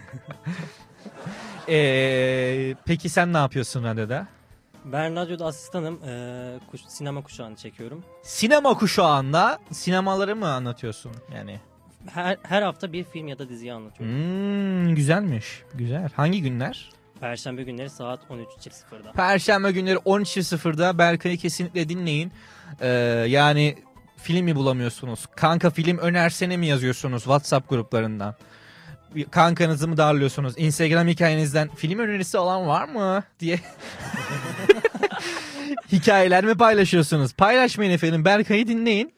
Ee, 1.69 2.75
peki 2.85 3.09
sen 3.09 3.33
ne 3.33 3.37
yapıyorsun 3.37 3.85
radyoda? 3.85 4.27
Ben 4.85 5.17
radyoda 5.17 5.47
asistanım. 5.47 6.01
Ee, 6.07 6.59
kuş, 6.71 6.81
sinema 6.89 7.23
kuşağını 7.23 7.57
çekiyorum. 7.57 8.05
Sinema 8.23 8.75
kuşağında 8.79 9.59
sinemaları 9.73 10.37
mı 10.37 10.53
anlatıyorsun 10.53 11.13
yani? 11.35 11.61
Her, 12.11 12.37
her 12.43 12.63
hafta 12.63 12.93
bir 12.93 13.05
film 13.05 13.29
ya 13.29 13.39
da 13.39 13.49
diziyi 13.49 13.73
anlatıyorum. 13.73 14.17
Hmm, 14.17 14.95
güzelmiş. 14.95 15.63
Güzel. 15.75 16.11
Hangi 16.17 16.43
günler? 16.43 16.91
Perşembe 17.21 17.63
günleri 17.63 17.91
saat 17.91 18.21
13.00'da. 18.31 19.13
Perşembe 19.13 19.73
günleri 19.73 19.97
13.00'da 19.97 20.99
Berkay'ı 20.99 21.37
kesinlikle 21.37 21.89
dinleyin. 21.89 22.33
Ee, 22.81 22.89
yani 23.29 23.77
film 24.17 24.45
mi 24.45 24.57
bulamıyorsunuz? 24.57 25.27
Kanka 25.37 25.71
film 25.71 25.99
önersene 25.99 26.57
mi 26.57 26.67
yazıyorsunuz 26.67 27.23
WhatsApp 27.23 27.69
gruplarından? 27.69 28.35
Kankanızı 29.31 29.89
mı 29.89 29.97
darlıyorsunuz? 29.97 30.55
Instagram 30.57 31.09
hikayenizden 31.09 31.69
film 31.69 31.99
önerisi 31.99 32.39
olan 32.39 32.67
var 32.67 32.89
mı 32.89 33.23
diye 33.41 33.61
hikayeler 35.93 36.45
mi 36.45 36.55
paylaşıyorsunuz? 36.55 37.33
Paylaşmayın 37.33 37.93
efendim. 37.93 38.25
Berkay'ı 38.25 38.69
dinleyin. 38.69 39.13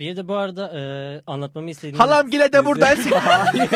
Bir 0.00 0.16
de 0.16 0.28
bu 0.28 0.36
arada 0.36 0.78
e, 0.78 0.82
anlatmamı 1.26 1.70
istediğiniz... 1.70 2.00
Halam 2.00 2.30
gile 2.30 2.52
de 2.52 2.64
burada. 2.64 2.86
Hayır. 2.86 3.70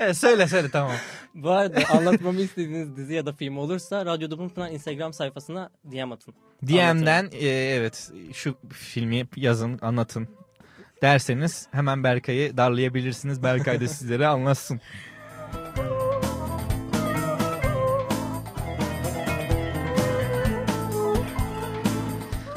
evet, 0.00 0.16
söyle 0.16 0.48
söyle 0.48 0.68
tamam. 0.72 0.92
Bu 1.34 1.50
arada 1.50 1.80
anlatmamı 1.90 2.40
istediğiniz 2.40 2.96
dizi 2.96 3.14
ya 3.14 3.26
da 3.26 3.32
film 3.32 3.58
olursa 3.58 4.06
Radyo 4.06 4.30
Dublin 4.30 4.48
Pınar 4.48 4.70
Instagram 4.70 5.12
sayfasına 5.12 5.70
DM 5.84 6.12
atın. 6.12 6.34
DM'den 6.66 7.28
e, 7.32 7.48
evet 7.48 8.10
şu 8.32 8.54
filmi 8.72 9.26
yazın 9.36 9.78
anlatın 9.82 10.28
derseniz 11.02 11.68
hemen 11.70 12.04
Berkay'ı 12.04 12.56
darlayabilirsiniz. 12.56 13.42
Berkay 13.42 13.80
da 13.80 13.88
sizlere 13.88 14.26
anlatsın. 14.26 14.80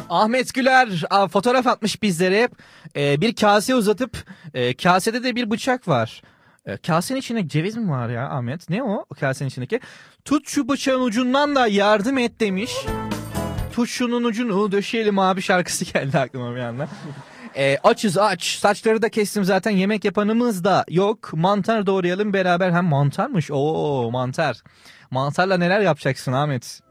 Ahmet 0.09 0.53
Güler 0.53 1.03
a, 1.09 1.27
fotoğraf 1.27 1.67
atmış 1.67 2.01
bizlere. 2.01 2.49
E, 2.95 3.21
bir 3.21 3.35
kase 3.35 3.75
uzatıp 3.75 4.17
e, 4.53 4.73
kasede 4.75 5.23
de 5.23 5.35
bir 5.35 5.51
bıçak 5.51 5.87
var. 5.87 6.21
E, 6.65 6.77
kasenin 6.77 7.19
içinde 7.19 7.47
ceviz 7.47 7.75
mi 7.75 7.89
var 7.91 8.09
ya 8.09 8.29
Ahmet? 8.29 8.69
Ne 8.69 8.83
o 8.83 9.05
kasenin 9.19 9.49
içindeki? 9.49 9.79
Tut 10.25 10.49
şu 10.49 10.69
bıçağın 10.69 11.01
ucundan 11.01 11.55
da 11.55 11.67
yardım 11.67 12.17
et 12.17 12.39
demiş. 12.39 12.71
Tut 13.73 13.89
şunun 13.89 14.23
ucunu 14.23 14.71
döşeyelim 14.71 15.19
abi 15.19 15.41
şarkısı 15.41 15.85
geldi 15.93 16.19
aklıma 16.19 16.55
bir 16.55 16.59
anda. 16.59 16.87
E, 17.57 17.77
açız 17.83 18.17
aç. 18.17 18.43
Saçları 18.43 19.01
da 19.01 19.09
kestim 19.09 19.43
zaten 19.45 19.71
yemek 19.71 20.05
yapanımız 20.05 20.63
da 20.63 20.85
yok. 20.89 21.33
Mantar 21.33 21.85
doğrayalım 21.85 22.33
beraber. 22.33 22.71
Hem 22.71 22.85
mantarmış. 22.85 23.51
Oo 23.51 24.11
mantar. 24.11 24.57
Mantarla 25.11 25.57
neler 25.57 25.79
yapacaksın 25.79 26.31
Ahmet? 26.33 26.84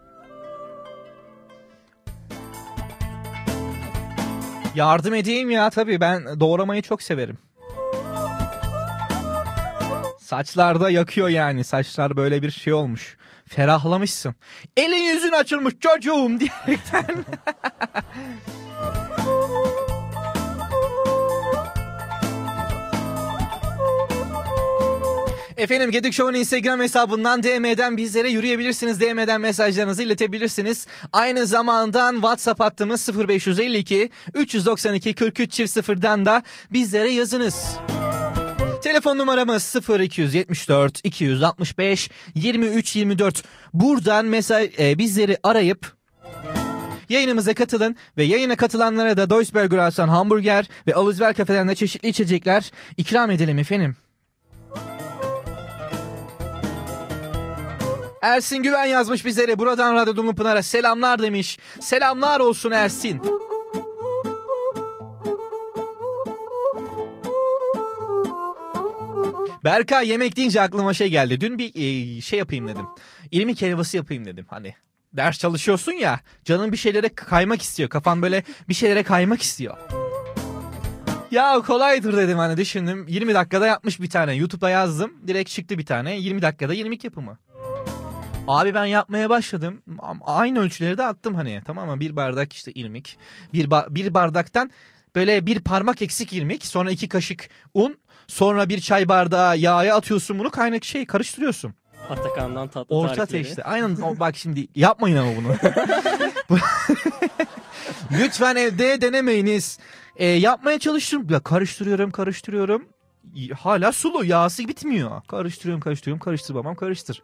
Yardım 4.75 5.15
edeyim 5.15 5.51
ya 5.51 5.71
tabii 5.71 6.01
ben 6.01 6.41
doğramayı 6.41 6.83
çok 6.83 7.03
severim. 7.03 7.39
Saçlarda 10.21 10.91
yakıyor 10.91 11.29
yani. 11.29 11.65
Saçlar 11.65 12.17
böyle 12.17 12.43
bir 12.43 12.51
şey 12.51 12.73
olmuş. 12.73 13.17
Ferahlamışsın. 13.49 14.35
Elin 14.77 15.15
yüzün 15.15 15.33
açılmış 15.33 15.75
çocuğum 15.81 16.31
diyerekten. 16.41 17.25
Efendim 25.57 25.90
Gedik 25.90 26.14
Show'un 26.14 26.38
Instagram 26.38 26.81
hesabından 26.81 27.43
DM'den 27.43 27.97
bizlere 27.97 28.31
yürüyebilirsiniz. 28.31 29.01
DM'den 29.01 29.40
mesajlarınızı 29.40 30.03
iletebilirsiniz. 30.03 30.87
Aynı 31.12 31.47
zamandan 31.47 32.14
WhatsApp 32.14 32.61
hattımız 32.61 33.09
0552 33.29 34.11
392 34.35 35.14
43 35.14 35.53
çift 35.53 35.71
sıfırdan 35.71 36.27
da 36.27 36.43
bizlere 36.73 37.11
yazınız. 37.11 37.77
Telefon 38.83 39.19
numaramız 39.19 39.77
0274 39.88 41.01
265 41.05 42.11
23 42.35 42.97
24. 42.97 43.43
Buradan 43.75 44.27
mesaj 44.27 44.71
e, 44.79 44.99
bizleri 44.99 45.38
arayıp 45.43 45.95
Yayınımıza 47.09 47.55
katılın 47.55 47.97
ve 48.17 48.25
yayına 48.25 48.57
katılanlara 48.57 49.17
da 49.17 49.31
Deutsche 49.31 49.81
Aslan 49.81 50.09
Hamburger 50.09 50.69
ve 50.87 50.95
Aluzver 50.95 51.35
Kafe'den 51.35 51.69
de 51.69 51.75
çeşitli 51.75 52.09
içecekler 52.09 52.71
ikram 52.97 53.31
edelim 53.31 53.59
efendim. 53.59 53.97
Ersin 58.25 58.63
Güven 58.63 58.85
yazmış 58.85 59.25
bizlere. 59.25 59.59
Buradan 59.59 59.95
Radyo 59.95 60.17
Dumlu 60.17 60.35
Pınar'a 60.35 60.63
selamlar 60.63 61.23
demiş. 61.23 61.59
Selamlar 61.81 62.41
olsun 62.41 62.71
Ersin. 62.71 63.23
Berkay 69.65 70.09
yemek 70.09 70.37
deyince 70.37 70.61
aklıma 70.61 70.95
şey 70.95 71.09
geldi. 71.09 71.41
Dün 71.41 71.59
bir 71.59 71.73
e, 71.75 72.21
şey 72.21 72.39
yapayım 72.39 72.69
dedim. 72.69 72.87
İlmi 73.31 73.61
helvası 73.61 73.97
yapayım 73.97 74.25
dedim. 74.25 74.47
Hani 74.49 74.75
ders 75.13 75.39
çalışıyorsun 75.39 75.93
ya. 75.93 76.21
Canın 76.45 76.73
bir 76.73 76.77
şeylere 76.77 77.09
kaymak 77.09 77.63
istiyor. 77.63 77.89
Kafan 77.89 78.23
böyle 78.23 78.43
bir 78.69 78.75
şeylere 78.75 79.03
kaymak 79.03 79.43
istiyor. 79.43 79.77
Ya 81.31 81.63
kolaydır 81.67 82.17
dedim 82.17 82.39
hani 82.39 82.57
düşündüm. 82.57 83.07
20 83.09 83.35
dakikada 83.35 83.67
yapmış 83.67 84.01
bir 84.01 84.11
tane. 84.11 84.35
YouTube'da 84.35 84.71
yazdım. 84.71 85.13
Direkt 85.27 85.51
çıktı 85.51 85.79
bir 85.79 85.87
tane. 85.87 86.17
20 86.17 86.43
dakikada 86.43 86.75
20 86.75 86.99
yapımı. 87.03 87.39
Abi 88.48 88.74
ben 88.74 88.85
yapmaya 88.87 89.30
başladım. 89.30 89.83
Aynı 90.24 90.61
ölçüleri 90.61 90.98
de 90.98 91.04
attım 91.04 91.35
hani. 91.35 91.62
Tamam 91.66 91.88
mı? 91.88 92.00
Bir 92.00 92.16
bardak 92.16 92.52
işte 92.52 92.72
irmik. 92.72 93.18
Bir, 93.52 93.70
ba- 93.70 93.94
bir 93.94 94.14
bardaktan 94.14 94.70
böyle 95.14 95.46
bir 95.46 95.61
parmak 95.61 96.02
eksik 96.02 96.33
irmik. 96.33 96.66
Sonra 96.66 96.90
iki 96.90 97.09
kaşık 97.09 97.48
un. 97.74 97.98
Sonra 98.26 98.68
bir 98.68 98.80
çay 98.80 99.09
bardağı 99.09 99.59
yağa 99.59 99.96
atıyorsun 99.96 100.38
bunu 100.38 100.50
kaynak 100.50 100.85
şey 100.85 101.07
karıştırıyorsun. 101.07 101.74
Atakan'dan 102.11 102.68
tatlı 102.68 102.96
Orta 102.96 103.14
tarifleri. 103.14 103.40
ateşte. 103.42 103.64
Aynen 103.64 103.96
o 103.96 104.18
bak 104.18 104.37
şimdi 104.37 104.66
yapmayın 104.74 105.16
ama 105.16 105.30
bunu. 105.37 105.54
Lütfen 108.12 108.57
evde 108.57 109.00
denemeyiniz. 109.00 109.78
E, 110.16 110.26
yapmaya 110.26 110.78
çalıştım. 110.78 111.26
Ya 111.30 111.40
karıştırıyorum 111.40 112.11
karıştırıyorum. 112.11 112.85
Hala 113.59 113.92
sulu 113.92 114.24
yağsı 114.24 114.68
bitmiyor. 114.68 115.22
Karıştırıyorum 115.28 115.80
karıştırıyorum 115.80 116.20
karıştır 116.24 116.54
babam 116.54 116.74
karıştır. 116.74 117.22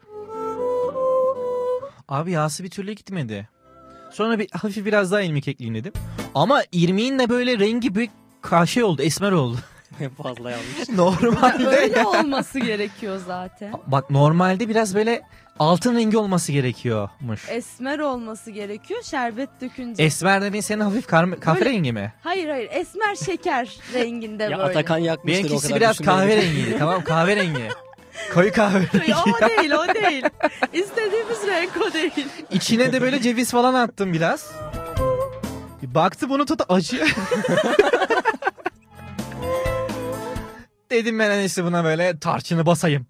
Abi 2.11 2.31
yağsı 2.33 2.65
bir 2.65 2.71
türlü 2.71 2.93
gitmedi. 2.93 3.49
Sonra 4.11 4.39
bir 4.39 4.49
hafif 4.53 4.85
biraz 4.87 5.13
daha 5.13 5.21
ilmik 5.21 5.49
ekleyeyim 5.49 5.75
dedim. 5.85 5.93
Ama 6.35 6.63
irmiğin 6.73 7.19
de 7.19 7.29
böyle 7.29 7.59
rengi 7.59 7.95
bir 7.95 8.09
kaşe 8.43 8.85
oldu 8.85 9.03
esmer 9.03 9.33
oldu. 9.33 9.57
Fazla 10.23 10.51
yanlış. 10.51 10.89
Normalde 10.97 11.67
Öyle 11.67 12.07
olması 12.07 12.59
gerekiyor 12.59 13.21
zaten. 13.27 13.73
Bak 13.87 14.11
normalde 14.11 14.69
biraz 14.69 14.95
böyle 14.95 15.23
altın 15.59 15.97
rengi 15.97 16.19
olması 16.19 16.53
gerekiyormuş. 16.53 17.49
Esmer 17.49 17.99
olması 17.99 18.51
gerekiyor 18.51 19.03
şerbet 19.03 19.49
dökünce. 19.61 20.03
Esmer 20.03 20.43
dediğin 20.43 20.61
senin 20.63 20.81
hafif 20.81 21.07
kar- 21.07 21.41
kahverengi 21.41 21.93
mi? 21.93 22.13
Hayır 22.23 22.49
hayır 22.49 22.69
esmer 22.73 23.15
şeker 23.15 23.77
renginde 23.95 24.43
Ya 24.43 24.51
böyle. 24.59 24.63
Atakan 24.63 24.99
yakmıştır 24.99 25.41
o 25.41 25.45
Benimkisi 25.45 25.69
kadar 25.69 25.81
biraz 25.81 25.99
düşünmeyin. 25.99 26.21
kahverengiydi 26.21 26.79
tamam 26.79 27.05
kahverengi. 27.05 27.69
Koyu 28.35 28.53
kahverengi. 28.53 29.15
o 29.45 29.49
değil 29.49 29.71
o 29.73 29.95
değil. 29.95 30.25
İstediğimiz 30.73 31.47
renk 31.47 31.71
o 31.91 31.93
değil. 31.93 32.27
İçine 32.51 32.93
de 32.93 33.01
böyle 33.03 33.23
ceviz 33.23 33.51
falan 33.51 33.75
attım 33.75 34.13
biraz. 34.13 34.51
Bir 35.83 35.95
Baktı 35.95 36.29
bunun 36.29 36.47
tadı 36.47 36.65
acı. 36.69 37.07
Dedim 40.91 41.19
ben 41.19 41.31
en 41.31 41.39
iyisi 41.39 41.65
buna 41.65 41.85
böyle 41.85 42.19
tarçını 42.19 42.67
basayım. 42.67 43.07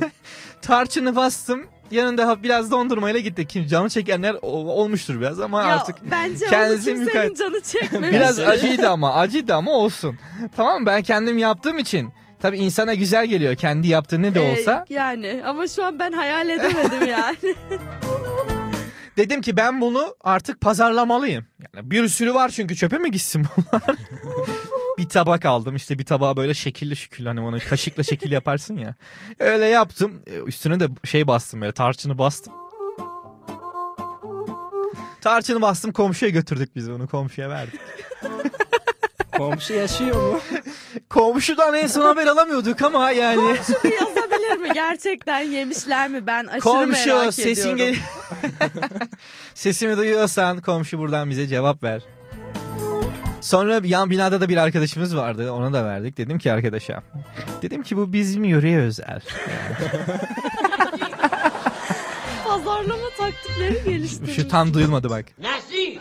tarçını 0.62 1.16
bastım. 1.16 1.66
Yanında 1.90 2.28
ha- 2.28 2.42
biraz 2.42 2.70
dondurmayla 2.70 3.20
gittik. 3.20 3.48
Kim 3.50 3.66
canı 3.66 3.88
çekenler 3.90 4.34
ol- 4.42 4.68
olmuştur 4.68 5.20
biraz 5.20 5.40
ama 5.40 5.62
Ya 5.62 5.74
artık 5.76 5.96
bence 6.10 6.46
kendisi 6.46 6.90
mükay- 6.90 7.36
canı 7.38 7.60
çekmemiş. 7.60 8.10
biraz 8.12 8.38
acıydı 8.38 8.88
ama 8.88 9.14
acıydı 9.14 9.54
ama 9.54 9.70
olsun. 9.72 10.18
Tamam 10.56 10.80
mı? 10.80 10.86
ben 10.86 11.02
kendim 11.02 11.38
yaptığım 11.38 11.78
için 11.78 12.10
tabii 12.44 12.58
insana 12.58 12.94
güzel 12.94 13.26
geliyor 13.26 13.54
kendi 13.54 13.88
yaptığı 13.88 14.22
ne 14.22 14.34
de 14.34 14.46
Ee, 14.46 14.52
olsa. 14.52 14.84
yani 14.90 15.42
ama 15.46 15.68
şu 15.68 15.84
an 15.84 15.98
ben 15.98 16.12
hayal 16.12 16.48
edemedim 16.48 17.06
yani. 17.08 17.54
Dedim 19.16 19.40
ki 19.40 19.56
ben 19.56 19.80
bunu 19.80 20.16
artık 20.20 20.60
pazarlamalıyım. 20.60 21.44
Yani 21.74 21.90
bir 21.90 22.08
sürü 22.08 22.34
var 22.34 22.48
çünkü 22.48 22.76
çöpe 22.76 22.98
mi 22.98 23.10
gitsin 23.10 23.46
bunlar? 23.56 23.82
bir 24.98 25.08
tabak 25.08 25.44
aldım 25.46 25.76
işte 25.76 25.98
bir 25.98 26.04
tabağa 26.04 26.36
böyle 26.36 26.54
şekilli 26.54 26.96
şükürlü 26.96 27.28
hani 27.28 27.40
onu 27.40 27.58
kaşıkla 27.68 28.02
şekil 28.02 28.32
yaparsın 28.32 28.76
ya. 28.76 28.94
Öyle 29.38 29.64
yaptım. 29.66 30.22
E, 30.26 30.38
Üstüne 30.38 30.80
de 30.80 30.88
şey 31.04 31.26
bastım 31.26 31.60
böyle 31.60 31.72
tarçını 31.72 32.18
bastım. 32.18 32.52
Tarçını 35.20 35.62
bastım 35.62 35.92
komşuya 35.92 36.30
götürdük 36.30 36.76
biz 36.76 36.88
onu 36.88 37.08
komşuya 37.08 37.50
verdik. 37.50 37.80
Komşu 39.38 39.74
yaşıyor 39.74 40.32
mu? 40.32 40.40
Komşudan 41.10 41.74
en 41.74 41.86
son 41.86 42.04
haber 42.04 42.26
alamıyorduk 42.26 42.82
ama 42.82 43.10
yani. 43.10 43.36
Komşu 43.36 43.72
bir 43.84 43.92
yazabilir 43.92 44.56
mi? 44.56 44.68
Gerçekten 44.74 45.40
yemişler 45.40 46.08
mi? 46.08 46.26
Ben 46.26 46.44
aşırı 46.46 46.60
Komşu 46.60 47.08
merak 47.08 47.34
sesin 47.34 47.74
ediyorum. 47.74 47.76
gel 47.78 47.96
Sesimi 49.54 49.96
duyuyorsan 49.96 50.60
komşu 50.60 50.98
buradan 50.98 51.30
bize 51.30 51.46
cevap 51.46 51.82
ver. 51.82 52.02
Sonra 53.40 53.80
yan 53.84 54.10
binada 54.10 54.40
da 54.40 54.48
bir 54.48 54.56
arkadaşımız 54.56 55.16
vardı. 55.16 55.52
Ona 55.52 55.72
da 55.72 55.84
verdik. 55.84 56.16
Dedim 56.18 56.38
ki 56.38 56.52
arkadaşa. 56.52 57.02
Dedim 57.62 57.82
ki 57.82 57.96
bu 57.96 58.12
bizim 58.12 58.44
yöreye 58.44 58.78
özel. 58.78 59.20
Pazarlama 62.44 63.08
taktikleri 63.18 63.84
geliştirmiş. 63.84 64.36
Şu 64.36 64.48
tam 64.48 64.74
duyulmadı 64.74 65.10
bak. 65.10 65.24
Nasıl? 65.38 66.00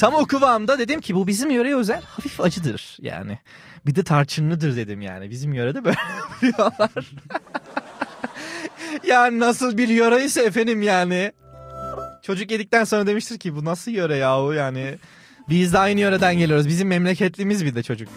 Tam 0.00 0.14
o 0.14 0.26
kıvamda 0.26 0.78
dedim 0.78 1.00
ki 1.00 1.14
bu 1.14 1.26
bizim 1.26 1.50
yöreye 1.50 1.76
özel 1.76 2.02
hafif 2.02 2.40
acıdır 2.40 2.96
yani. 3.00 3.38
Bir 3.86 3.94
de 3.94 4.02
tarçınlıdır 4.02 4.76
dedim 4.76 5.00
yani. 5.00 5.30
Bizim 5.30 5.52
yörede 5.52 5.84
böyle 5.84 5.96
yapıyorlar. 6.42 7.10
yani 9.06 9.38
nasıl 9.38 9.78
bir 9.78 9.88
yöre 9.88 10.24
ise 10.24 10.42
efendim 10.42 10.82
yani. 10.82 11.32
Çocuk 12.22 12.50
yedikten 12.50 12.84
sonra 12.84 13.06
demiştir 13.06 13.38
ki 13.38 13.56
bu 13.56 13.64
nasıl 13.64 13.90
yöre 13.90 14.16
yahu 14.16 14.52
yani. 14.52 14.98
Biz 15.48 15.72
de 15.72 15.78
aynı 15.78 16.00
yöreden 16.00 16.38
geliyoruz. 16.38 16.68
Bizim 16.68 16.88
memleketlimiz 16.88 17.64
bir 17.64 17.74
de 17.74 17.82
çocuk. 17.82 18.08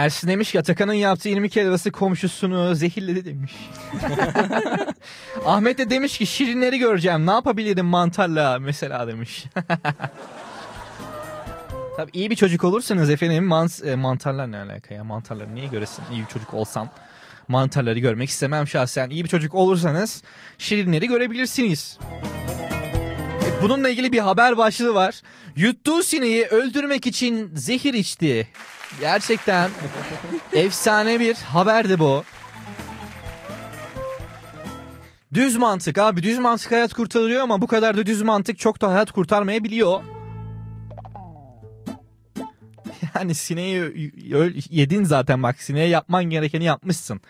Ersin 0.00 0.28
demiş 0.28 0.52
ki 0.52 0.60
Atakan'ın 0.60 0.92
yaptığı 0.92 1.28
20 1.28 1.56
helvası 1.56 1.92
komşusunu 1.92 2.74
zehirledi 2.74 3.24
demiş. 3.24 3.52
Ahmet 5.46 5.78
de 5.78 5.90
demiş 5.90 6.18
ki 6.18 6.26
şirinleri 6.26 6.78
göreceğim 6.78 7.26
ne 7.26 7.30
yapabilirim 7.30 7.86
mantarla 7.86 8.58
mesela 8.58 9.06
demiş. 9.06 9.44
Tabii 11.96 12.10
iyi 12.12 12.30
bir 12.30 12.36
çocuk 12.36 12.64
olursanız 12.64 13.10
efendim 13.10 13.44
mant 13.44 13.84
e, 13.84 13.96
mantarlar 13.96 14.52
ne 14.52 14.58
alaka 14.58 14.94
ya 14.94 15.04
mantarları 15.04 15.54
niye 15.54 15.66
göresin 15.66 16.04
iyi 16.12 16.22
bir 16.22 16.28
çocuk 16.28 16.54
olsam 16.54 16.88
mantarları 17.48 17.98
görmek 17.98 18.28
istemem 18.28 18.68
şahsen. 18.68 19.10
İyi 19.10 19.24
bir 19.24 19.28
çocuk 19.28 19.54
olursanız 19.54 20.22
şirinleri 20.58 21.08
görebilirsiniz. 21.08 21.98
Bununla 23.62 23.88
ilgili 23.88 24.12
bir 24.12 24.18
haber 24.18 24.56
başlığı 24.56 24.94
var. 24.94 25.22
Yuttuğu 25.56 26.02
sineği 26.02 26.46
öldürmek 26.46 27.06
için 27.06 27.50
zehir 27.54 27.94
içti. 27.94 28.48
Gerçekten 29.00 29.70
efsane 30.52 31.20
bir 31.20 31.34
haberdi 31.34 31.98
bu. 31.98 32.24
Düz 35.34 35.56
mantık 35.56 35.98
abi 35.98 36.22
düz 36.22 36.38
mantık 36.38 36.72
hayat 36.72 36.94
kurtarıyor 36.94 37.42
ama 37.42 37.62
bu 37.62 37.66
kadar 37.66 37.96
da 37.96 38.06
düz 38.06 38.22
mantık 38.22 38.58
çok 38.58 38.80
da 38.80 38.88
hayat 38.88 39.12
kurtarmayabiliyor. 39.12 40.00
Yani 43.14 43.34
sineği 43.34 44.12
yedin 44.70 45.04
zaten 45.04 45.42
bak 45.42 45.62
sineğe 45.62 45.88
yapman 45.88 46.24
gerekeni 46.24 46.64
yapmışsın. 46.64 47.20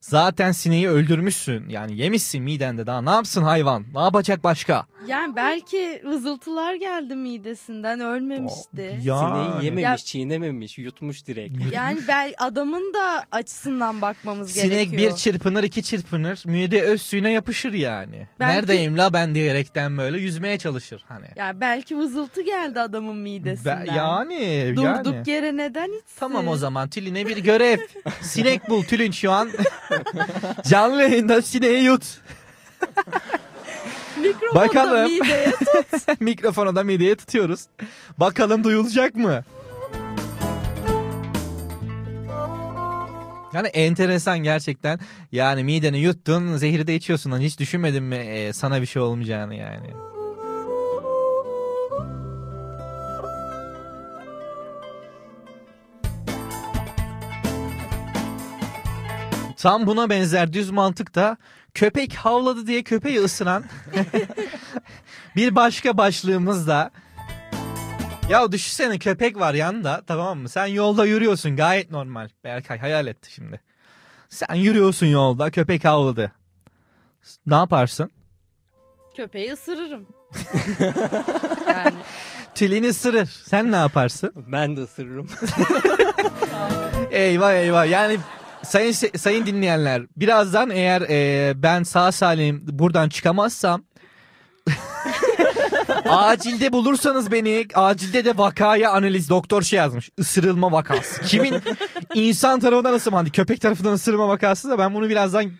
Zaten 0.00 0.52
sineği 0.52 0.88
öldürmüşsün. 0.88 1.68
Yani 1.68 1.96
yemişsin 1.96 2.42
midende 2.42 2.86
daha 2.86 3.02
ne 3.02 3.10
yapsın 3.10 3.42
hayvan? 3.42 3.84
Ne 3.94 4.00
yapacak 4.00 4.44
başka? 4.44 4.86
Yani 5.06 5.36
belki 5.36 6.02
vızıltılar 6.04 6.74
geldi 6.74 7.14
midesinden 7.16 8.00
ölmemişti. 8.00 8.98
Ya- 9.02 9.18
Sineği 9.18 9.64
yememiş, 9.64 9.82
Ya- 9.84 9.96
çiğnememiş, 9.96 10.78
yutmuş 10.78 11.26
direkt. 11.26 11.72
Yani 11.74 11.98
bel 12.08 12.34
adamın 12.38 12.94
da 12.94 13.24
açısından 13.32 14.02
bakmamız 14.02 14.50
Sinek 14.50 14.70
gerekiyor. 14.70 15.12
bir 15.12 15.16
çırpınır 15.16 15.62
iki 15.64 15.82
çırpınır 15.82 16.42
mide 16.46 16.82
öz 16.82 17.02
suyuna 17.02 17.28
yapışır 17.28 17.72
yani. 17.72 18.28
Belki- 18.40 18.56
Neredeyim 18.56 18.98
la 18.98 19.12
ben 19.12 19.34
diyerekten 19.34 19.98
böyle 19.98 20.18
yüzmeye 20.18 20.58
çalışır 20.58 21.04
hani. 21.08 21.26
Ya 21.36 21.60
belki 21.60 21.96
vızıltı 21.98 22.42
geldi 22.42 22.80
adamın 22.80 23.16
midesinden. 23.16 23.86
Ben- 23.88 23.94
yani 23.94 24.72
Durduk 24.76 25.14
yani. 25.14 25.30
yere 25.30 25.56
neden 25.56 25.88
içsin? 25.88 26.16
Tamam 26.18 26.48
o 26.48 26.56
zaman 26.56 26.88
Tülin'e 26.88 27.26
bir 27.26 27.36
görev. 27.36 27.78
Sinek 28.22 28.68
bul 28.70 28.82
Tülin 28.84 29.10
şu 29.12 29.32
an. 29.32 29.50
Canlı 30.68 31.02
yayında 31.02 31.42
sineği 31.42 31.84
yut. 31.84 32.02
Mikrofonu 34.16 34.54
Bakalım. 34.54 34.94
da 34.94 35.08
mideye 35.08 35.50
tut. 35.50 36.20
Mikrofonu 36.20 36.76
da 36.76 36.84
mideye 36.84 37.14
tutuyoruz. 37.14 37.66
Bakalım 38.18 38.64
duyulacak 38.64 39.14
mı? 39.14 39.44
Yani 43.54 43.68
enteresan 43.68 44.38
gerçekten. 44.38 45.00
Yani 45.32 45.64
mideni 45.64 45.98
yuttun, 45.98 46.56
zehri 46.56 46.86
de 46.86 46.94
içiyorsun. 46.94 47.30
Hani 47.30 47.44
hiç 47.44 47.58
düşünmedin 47.58 48.02
mi 48.02 48.16
e, 48.16 48.52
sana 48.52 48.80
bir 48.80 48.86
şey 48.86 49.02
olmayacağını 49.02 49.54
yani? 49.54 49.86
Tam 59.64 59.86
buna 59.86 60.10
benzer 60.10 60.52
düz 60.52 60.70
mantık 60.70 61.14
da 61.14 61.36
köpek 61.74 62.14
havladı 62.14 62.66
diye 62.66 62.82
köpeği 62.82 63.20
ısıran 63.20 63.64
bir 65.36 65.54
başka 65.54 65.96
başlığımız 65.96 66.68
da 66.68 66.90
ya 68.28 68.52
düşünsene 68.52 68.98
köpek 68.98 69.40
var 69.40 69.54
yanında 69.54 70.02
tamam 70.06 70.38
mı? 70.38 70.48
Sen 70.48 70.66
yolda 70.66 71.06
yürüyorsun 71.06 71.56
gayet 71.56 71.90
normal. 71.90 72.28
Berkay 72.44 72.78
hayal 72.78 73.06
etti 73.06 73.32
şimdi. 73.32 73.60
Sen 74.28 74.54
yürüyorsun 74.54 75.06
yolda 75.06 75.50
köpek 75.50 75.84
havladı. 75.84 76.32
Ne 77.46 77.54
yaparsın? 77.54 78.10
Köpeği 79.16 79.52
ısırırım. 79.52 80.06
yani 81.68 81.94
Tülini 82.54 82.88
ısırır. 82.88 83.26
Sen 83.26 83.72
ne 83.72 83.76
yaparsın? 83.76 84.32
Ben 84.36 84.76
de 84.76 84.80
ısırırım. 84.80 85.28
Eyvah 87.10 87.52
eyvah. 87.52 87.90
Yani 87.90 88.18
sayın 88.64 88.92
sayın 89.16 89.46
dinleyenler 89.46 90.02
birazdan 90.16 90.70
eğer 90.70 91.02
e, 91.02 91.52
ben 91.62 91.82
sağ 91.82 92.12
salim 92.12 92.64
buradan 92.68 93.08
çıkamazsam 93.08 93.82
acilde 96.08 96.72
bulursanız 96.72 97.32
beni 97.32 97.66
acilde 97.74 98.24
de 98.24 98.38
vakaya 98.38 98.92
analiz 98.92 99.30
doktor 99.30 99.62
şey 99.62 99.76
yazmış 99.76 100.10
ısırılma 100.18 100.72
vakası. 100.72 101.22
Kimin 101.22 101.54
insan 102.14 102.60
tarafından 102.60 102.94
ısırma 102.94 103.18
hani 103.18 103.30
köpek 103.30 103.60
tarafından 103.60 103.92
ısırılma 103.92 104.28
vakası 104.28 104.70
da 104.70 104.78
ben 104.78 104.94
bunu 104.94 105.08
birazdan 105.08 105.50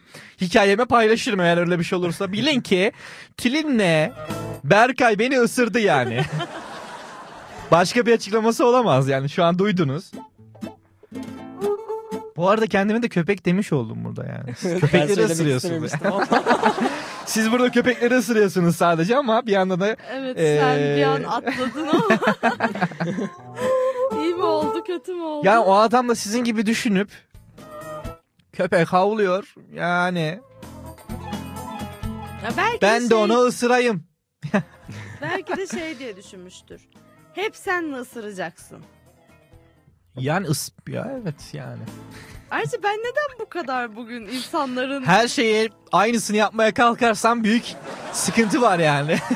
hikayeme 0.40 0.84
paylaşırım 0.84 1.40
eğer 1.40 1.58
öyle 1.58 1.78
bir 1.78 1.84
şey 1.84 1.98
olursa. 1.98 2.32
Bilin 2.32 2.60
ki 2.60 2.92
Tülin'le 3.36 4.12
Berkay 4.64 5.18
beni 5.18 5.38
ısırdı 5.38 5.80
yani. 5.80 6.22
Başka 7.70 8.06
bir 8.06 8.12
açıklaması 8.12 8.66
olamaz 8.66 9.08
yani 9.08 9.28
şu 9.28 9.44
an 9.44 9.58
duydunuz. 9.58 10.10
Bu 12.36 12.48
arada 12.48 12.66
kendime 12.66 13.02
de 13.02 13.08
köpek 13.08 13.46
demiş 13.46 13.72
oldum 13.72 14.04
burada 14.04 14.26
yani. 14.26 14.54
Köpekleri 14.80 15.24
ısırıyorsunuz. 15.24 15.92
Siz 17.26 17.52
burada 17.52 17.70
köpekleri 17.70 18.14
ısırıyorsunuz 18.14 18.76
sadece 18.76 19.16
ama 19.16 19.46
bir 19.46 19.52
yandan 19.52 19.80
da 19.80 19.96
evet 20.12 20.38
Ee, 20.38 20.58
sen 20.60 20.96
bir 20.96 21.02
an 21.02 21.22
atladın 21.22 21.86
ama. 21.86 22.08
İyi 24.22 24.34
mi 24.34 24.42
oldu 24.42 24.84
kötü 24.86 25.14
mü 25.14 25.22
oldu? 25.22 25.46
yani 25.46 25.58
o 25.58 25.74
adam 25.74 26.08
da 26.08 26.14
sizin 26.14 26.44
gibi 26.44 26.66
düşünüp 26.66 27.10
köpek 28.52 28.88
havlıyor 28.92 29.54
yani 29.72 30.40
Ya 32.44 32.50
belki 32.56 32.82
ben 32.82 33.00
de 33.00 33.04
de 33.04 33.08
şey, 33.14 33.18
onu 33.24 33.38
ısırayım. 33.38 34.04
belki 35.22 35.56
de 35.56 35.66
şey 35.66 35.98
diye 35.98 36.16
düşünmüştür. 36.16 36.80
Hep 37.34 37.56
sen 37.56 37.84
mi 37.84 37.96
ısıracaksın? 37.96 38.78
Yani 40.16 40.46
ıs 40.46 40.70
ya 40.88 41.12
evet 41.22 41.34
yani. 41.52 41.82
Ayrıca 42.50 42.78
ben 42.82 42.98
neden 42.98 43.38
bu 43.40 43.48
kadar 43.48 43.96
bugün 43.96 44.26
insanların 44.26 45.02
Her 45.02 45.28
şeye 45.28 45.68
aynısını 45.92 46.36
yapmaya 46.36 46.74
kalkarsam 46.74 47.44
büyük 47.44 47.64
sıkıntı 48.12 48.62
var 48.62 48.78
yani. 48.78 49.16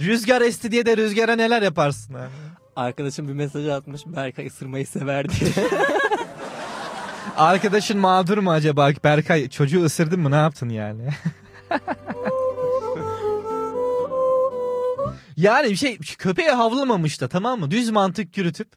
Rüzgar 0.00 0.40
esti 0.42 0.72
diye 0.72 0.86
de 0.86 0.96
rüzgara 0.96 1.36
neler 1.36 1.62
yaparsın 1.62 2.14
ha? 2.14 2.28
Arkadaşım 2.76 3.28
bir 3.28 3.32
mesaj 3.32 3.68
atmış 3.68 4.06
Berkay 4.06 4.46
ısırmayı 4.46 4.86
sever 4.86 5.28
diye. 5.28 5.50
Arkadaşın 7.36 7.98
mağdur 7.98 8.38
mu 8.38 8.52
acaba? 8.52 8.90
Berkay 9.04 9.48
çocuğu 9.48 9.84
ısırdın 9.84 10.20
mı 10.20 10.30
ne 10.30 10.36
yaptın 10.36 10.68
yani? 10.68 11.08
yani 15.38 15.70
bir 15.70 15.76
şey 15.76 15.98
köpeğe 15.98 16.50
havlamamış 16.50 17.20
da 17.20 17.28
tamam 17.28 17.60
mı? 17.60 17.70
Düz 17.70 17.90
mantık 17.90 18.38
yürütüp 18.38 18.68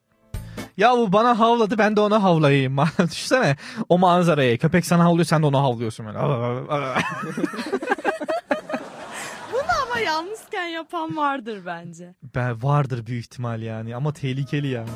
ya 0.78 0.98
bu 0.98 1.14
bana 1.14 1.40
havladı 1.40 1.78
ben 1.78 1.96
de 1.96 2.02
ona 2.02 2.24
havlayayım. 2.24 2.78
Düşünsene 3.12 3.56
o 3.90 3.98
manzarayı. 3.98 4.58
Köpek 4.58 4.86
sana 4.86 5.04
havlıyor 5.04 5.26
sen 5.26 5.42
de 5.42 5.46
ona 5.46 5.62
havlıyorsun. 5.62 6.06
Böyle. 6.06 6.20
bunu 9.54 9.72
ama 9.88 10.00
yalnızken 10.06 10.66
yapan 10.68 11.18
vardır 11.18 11.62
bence. 11.66 12.16
ben 12.36 12.64
vardır 12.64 13.06
büyük 13.06 13.26
ihtimal 13.26 13.62
yani 13.62 13.96
ama 13.96 14.14
tehlikeli 14.14 14.68
yani. 14.68 14.90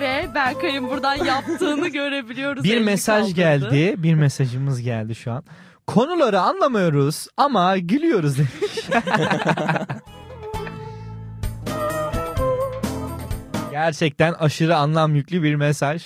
Ve 0.00 0.30
Berkay'ın 0.34 0.88
buradan 0.90 1.14
yaptığını 1.24 1.88
görebiliyoruz. 1.92 2.64
Bir 2.64 2.80
mesaj 2.80 3.20
kaldırdı. 3.22 3.36
geldi. 3.36 3.94
Bir 4.02 4.14
mesajımız 4.14 4.80
geldi 4.80 5.14
şu 5.14 5.32
an. 5.32 5.44
Konuları 5.86 6.40
anlamıyoruz 6.40 7.26
ama 7.36 7.78
gülüyoruz 7.78 8.38
demiş. 8.38 8.50
Gerçekten 13.70 14.32
aşırı 14.32 14.76
anlam 14.76 15.14
yüklü 15.14 15.42
bir 15.42 15.54
mesaj. 15.54 16.04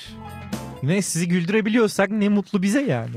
Yine 0.83 1.03
sizi 1.03 1.29
güldürebiliyorsak 1.29 2.11
ne 2.11 2.29
mutlu 2.29 2.62
bize 2.62 2.83
yani. 2.83 3.17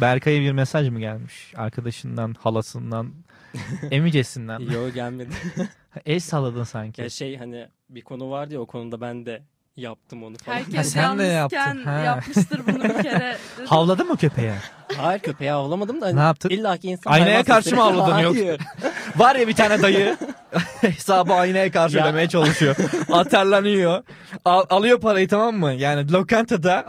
Berkay'a 0.00 0.40
bir 0.40 0.52
mesaj 0.52 0.88
mı 0.88 1.00
gelmiş? 1.00 1.52
Arkadaşından, 1.56 2.34
halasından, 2.38 3.12
emicesinden. 3.90 4.58
Yok 4.60 4.94
gelmedi. 4.94 5.30
El 6.06 6.20
salladın 6.20 6.64
sanki. 6.64 7.02
ya 7.02 7.10
şey 7.10 7.36
hani 7.36 7.68
bir 7.88 8.02
konu 8.02 8.30
vardı 8.30 8.54
ya 8.54 8.60
o 8.60 8.66
konuda 8.66 9.00
ben 9.00 9.26
de 9.26 9.42
yaptım 9.76 10.24
onu 10.24 10.36
falan. 10.38 10.56
Herkes 10.56 10.76
Ha, 10.76 10.84
sen 10.84 11.18
de 11.18 11.24
yaptın, 11.24 11.84
ha. 11.84 11.98
yapmıştır 11.98 12.62
bunu 12.66 12.84
bir 12.84 13.02
kere. 13.02 13.36
Havladın 13.66 14.06
mı 14.08 14.16
köpeğe? 14.16 14.54
Hayır 14.96 15.20
köpeğe 15.20 15.52
avlamadım 15.52 16.00
da 16.00 16.06
hani 16.06 16.16
Ne 16.16 16.20
yaptın? 16.20 16.48
İlla 16.50 16.76
ki 16.76 16.88
insan 16.88 17.10
Aynaya 17.10 17.44
karşı 17.44 17.74
mı 17.76 17.82
avladın 17.82 18.18
yok? 18.18 18.36
Var 19.16 19.36
ya 19.36 19.48
bir 19.48 19.54
tane 19.54 19.82
dayı 19.82 20.16
hesabı 20.80 21.32
aynaya 21.34 21.70
karşı 21.70 21.96
Ya. 21.98 22.04
ödemeye 22.04 22.28
çalışıyor. 22.28 22.76
Atarlanıyor. 23.12 24.02
Al- 24.44 24.64
alıyor 24.70 25.00
parayı 25.00 25.28
tamam 25.28 25.54
mı? 25.56 25.72
Yani 25.72 26.12
lokantada 26.12 26.84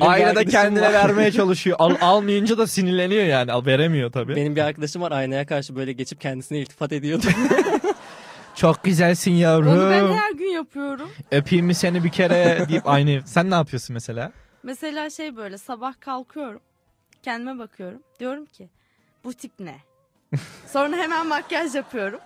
aynada 0.00 0.44
kendine 0.44 0.86
var. 0.86 0.92
vermeye 0.92 1.32
çalışıyor. 1.32 1.76
Al, 1.80 1.94
almayınca 2.00 2.58
da 2.58 2.66
sinirleniyor 2.66 3.24
yani. 3.24 3.52
Al, 3.52 3.66
veremiyor 3.66 4.12
tabii. 4.12 4.36
Benim 4.36 4.56
bir 4.56 4.60
arkadaşım 4.60 5.02
var 5.02 5.12
aynaya 5.12 5.46
karşı 5.46 5.76
böyle 5.76 5.92
geçip 5.92 6.20
kendisine 6.20 6.58
iltifat 6.58 6.92
ediyordu. 6.92 7.26
Çok 8.56 8.84
güzelsin 8.84 9.30
Onu 9.30 9.36
ben 9.38 9.42
yavrum. 9.42 10.18
her 10.18 10.32
gün 10.32 10.50
yapıyorum. 10.52 11.08
Öpeyim 11.30 11.66
mi 11.66 11.74
seni 11.74 12.04
bir 12.04 12.08
kere 12.10 12.66
deyip 12.68 12.88
aynı. 12.88 13.20
Sen 13.26 13.50
ne 13.50 13.54
yapıyorsun 13.54 13.94
mesela? 13.94 14.32
Mesela 14.64 15.10
şey 15.10 15.36
böyle 15.36 15.58
sabah 15.58 15.94
kalkıyorum. 16.00 16.60
Kendime 17.22 17.58
bakıyorum. 17.58 18.02
Diyorum 18.20 18.46
ki 18.46 18.68
bu 19.24 19.32
tip 19.32 19.52
ne? 19.58 19.76
Sonra 20.72 20.96
hemen 20.96 21.26
makyaj 21.26 21.74
yapıyorum. 21.74 22.20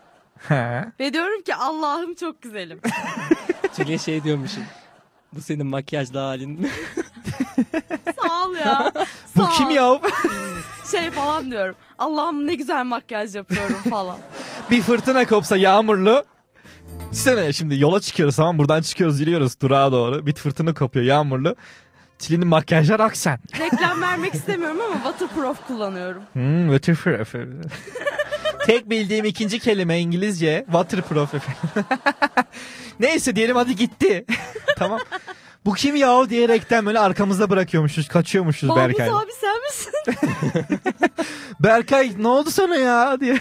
Ve 1.00 1.12
diyorum 1.12 1.42
ki 1.42 1.54
Allah'ım 1.54 2.14
çok 2.14 2.42
güzelim. 2.42 2.80
Çünkü 3.76 3.98
şey 3.98 4.24
diyormuşum. 4.24 4.62
Bu 5.32 5.40
senin 5.40 5.66
makyajlı 5.66 6.18
halin. 6.18 6.70
Sağ 8.22 8.46
ol 8.46 8.54
ya. 8.54 8.92
Bu 9.36 9.44
Sağ 9.44 9.50
kim 9.50 9.66
ol. 9.66 9.70
ya? 9.70 10.00
Şey 10.90 11.10
falan 11.10 11.50
diyorum. 11.50 11.74
Allah'ım 11.98 12.46
ne 12.46 12.54
güzel 12.54 12.84
makyaj 12.84 13.34
yapıyorum 13.34 13.76
falan. 13.90 14.18
bir 14.70 14.82
fırtına 14.82 15.26
kopsa 15.26 15.56
yağmurlu. 15.56 16.24
Düşünsene 17.12 17.52
şimdi 17.52 17.80
yola 17.80 18.00
çıkıyoruz 18.00 18.36
tamam 18.36 18.58
buradan 18.58 18.82
çıkıyoruz 18.82 19.20
yürüyoruz 19.20 19.60
durağa 19.60 19.92
doğru. 19.92 20.26
Bir 20.26 20.34
fırtına 20.34 20.74
kopuyor 20.74 21.04
yağmurlu. 21.06 21.56
Tili'nin 22.18 22.46
makyajlar 22.48 23.00
aksen. 23.00 23.38
Reklam 23.58 24.02
vermek 24.02 24.34
istemiyorum 24.34 24.80
ama 24.86 24.94
waterproof 24.94 25.66
kullanıyorum. 25.66 26.22
Hmm, 26.32 26.70
waterproof. 26.78 27.34
Tek 28.66 28.90
bildiğim 28.90 29.24
ikinci 29.24 29.58
kelime 29.58 30.00
İngilizce 30.00 30.62
waterproof 30.66 31.34
efendim. 31.34 31.86
Neyse 33.00 33.36
diyelim 33.36 33.56
hadi 33.56 33.76
gitti. 33.76 34.24
tamam. 34.76 35.00
Bu 35.64 35.74
kim 35.74 35.96
yahu 35.96 36.30
diyerekten 36.30 36.86
böyle 36.86 36.98
arkamızda 36.98 37.50
bırakıyormuşuz, 37.50 38.08
kaçıyormuşuz 38.08 38.68
Mahmut 38.68 38.88
Berkay. 38.98 39.08
abi 39.08 39.30
sen 39.40 39.62
misin? 39.62 39.92
Berkay 41.60 42.12
ne 42.18 42.28
oldu 42.28 42.50
sana 42.50 42.76
ya 42.76 43.20
diye. 43.20 43.38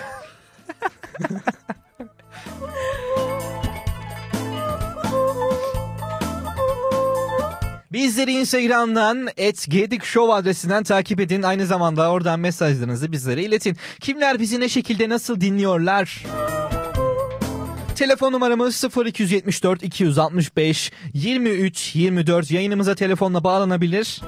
Bizleri 7.91 8.32
Instagram'dan 8.32 9.30
@gedikshow 9.67 10.34
adresinden 10.34 10.84
takip 10.84 11.19
edin. 11.19 11.41
Aynı 11.41 11.65
zamanda 11.65 12.12
oradan 12.12 12.39
mesajlarınızı 12.39 13.12
bizlere 13.12 13.43
iletin. 13.43 13.78
Kimler 14.00 14.39
bizi 14.39 14.60
ne 14.60 14.69
şekilde 14.69 15.10
nasıl 15.10 15.41
dinliyorlar? 15.41 16.23
Telefon 17.95 18.32
numaramız 18.32 18.84
0274 19.06 19.84
265 19.84 20.91
23 21.13 21.95
24 21.95 22.52
yayınımıza 22.52 22.95
telefonla 22.95 23.43
bağlanabilir 23.43 24.21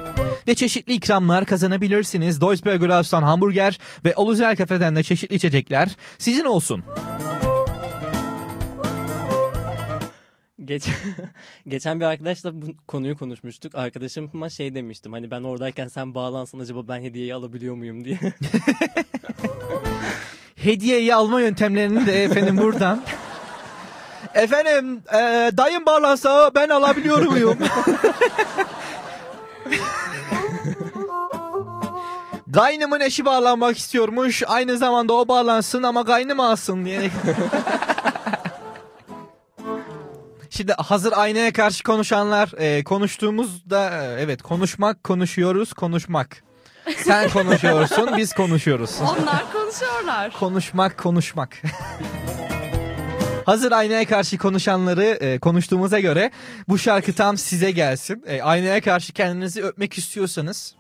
ve 0.47 0.55
çeşitli 0.55 0.93
ikramlar 0.93 1.45
kazanabilirsiniz. 1.45 2.41
Deutsche 2.41 2.87
Haus'tan 2.87 3.23
hamburger 3.23 3.79
ve 4.05 4.13
Oluzel 4.15 4.55
Kafe'den 4.55 4.95
de 4.95 5.03
çeşitli 5.03 5.35
içecekler 5.35 5.95
sizin 6.17 6.45
olsun. 6.45 6.83
Geç, 10.69 10.83
geçen 11.67 11.99
bir 11.99 12.05
arkadaşla 12.05 12.61
bu 12.61 12.65
konuyu 12.87 13.17
konuşmuştuk. 13.17 13.75
Arkadaşıma 13.75 14.49
şey 14.49 14.75
demiştim. 14.75 15.13
Hani 15.13 15.31
ben 15.31 15.43
oradayken 15.43 15.87
sen 15.87 16.15
bağlansın 16.15 16.59
acaba 16.59 16.87
ben 16.87 17.01
hediyeyi 17.01 17.33
alabiliyor 17.33 17.75
muyum 17.75 18.05
diye. 18.05 18.19
Hediyeyi 20.55 21.15
alma 21.15 21.41
yöntemlerini 21.41 22.05
de 22.07 22.23
efendim 22.23 22.57
buradan. 22.57 23.03
Efendim 24.33 25.01
e, 25.13 25.17
dayım 25.57 25.85
bağlansa 25.85 26.51
ben 26.55 26.69
alabiliyor 26.69 27.21
muyum? 27.21 27.57
Kaynımın 32.53 32.99
eşi 32.99 33.25
bağlanmak 33.25 33.77
istiyormuş. 33.77 34.43
Aynı 34.47 34.77
zamanda 34.77 35.13
o 35.13 35.27
bağlansın 35.27 35.83
ama 35.83 36.05
kaynım 36.05 36.39
alsın 36.39 36.85
diye. 36.85 37.11
Şimdi 40.49 40.73
hazır 40.73 41.13
aynaya 41.15 41.53
karşı 41.53 41.83
konuşanlar 41.83 42.49
e, 42.57 42.83
konuştuğumuzda 42.83 43.89
e, 43.89 44.21
evet 44.21 44.41
konuşmak 44.41 45.03
konuşuyoruz 45.03 45.73
konuşmak. 45.73 46.43
Sen 46.97 47.29
konuşuyorsun 47.33 48.17
biz 48.17 48.33
konuşuyoruz. 48.33 48.95
Onlar 49.01 49.51
konuşuyorlar. 49.53 50.31
Konuşmak 50.39 50.97
konuşmak. 50.97 51.61
Hazır 53.45 53.71
aynaya 53.71 54.05
karşı 54.05 54.37
konuşanları 54.37 55.03
e, 55.03 55.39
konuştuğumuza 55.39 55.99
göre 55.99 56.31
bu 56.67 56.77
şarkı 56.77 57.13
tam 57.13 57.37
size 57.37 57.71
gelsin. 57.71 58.23
E, 58.27 58.41
aynaya 58.41 58.81
karşı 58.81 59.13
kendinizi 59.13 59.63
öpmek 59.63 59.97
istiyorsanız 59.97 60.75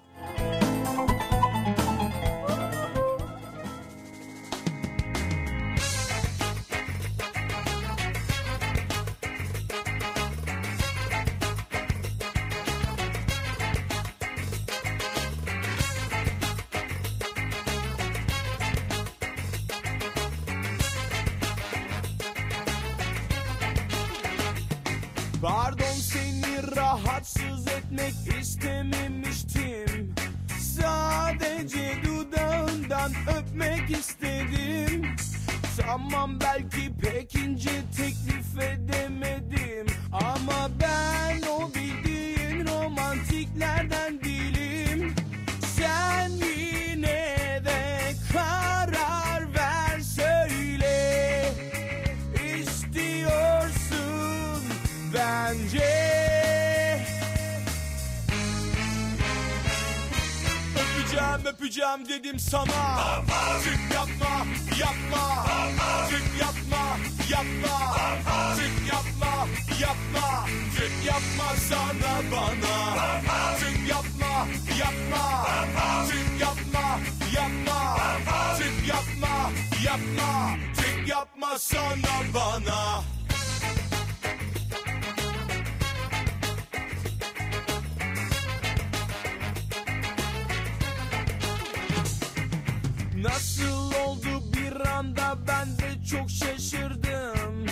Nasıl 93.23 93.93
oldu 93.93 94.43
bir 94.53 94.87
anda? 94.87 95.37
Ben 95.47 95.67
de 95.67 96.05
çok 96.11 96.29
şaşırdım. 96.29 97.65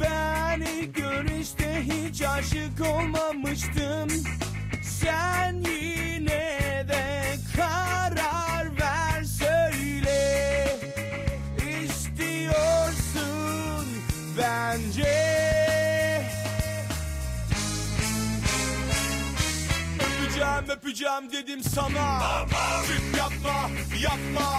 Ben 0.00 0.60
ilk 0.60 0.94
görüşte 0.94 1.82
hiç 1.84 2.22
aşık 2.22 2.80
olmamıştım. 2.80 4.08
Sen 4.82 5.52
yine 5.54 6.84
de 6.88 7.22
karar 7.56 8.66
ver 8.80 9.22
söyle. 9.24 10.66
İstiyorsun 11.84 13.06
bence. 14.38 15.12
Öpeceğim 20.00 20.70
öpeceğim 20.76 21.32
dedim 21.32 21.62
sana. 21.62 22.20
Çık 22.86 23.18
yapma 23.18 23.70
yapma 24.02 24.51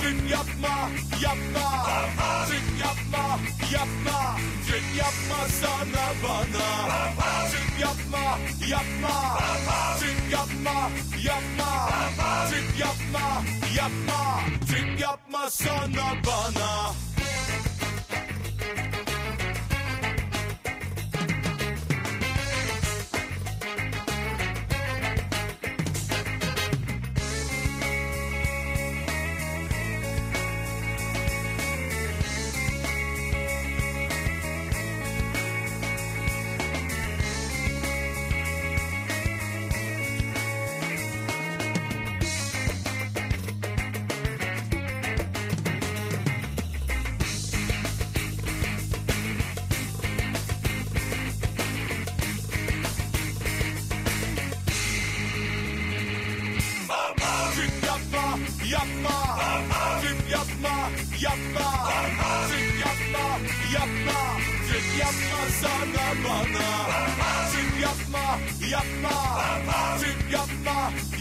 Çık 0.00 0.30
yapma 0.30 0.90
yapma. 1.22 1.86
Çık 2.48 2.66
yapma 2.80 3.38
yapma. 3.72 4.36
Çık 4.66 4.84
yapma 4.98 5.48
sana 5.60 6.06
bana. 6.22 6.68
Çık 7.50 7.80
yapma 7.80 8.38
yapma. 8.68 9.38
Çık 10.00 10.32
yapma 10.32 10.90
yapma. 11.24 12.00
Çık 12.50 12.80
yapma 12.80 13.42
yapma. 13.76 14.40
Çık 14.68 15.00
yapma 15.00 15.50
sana 15.50 16.14
bana 16.26 17.09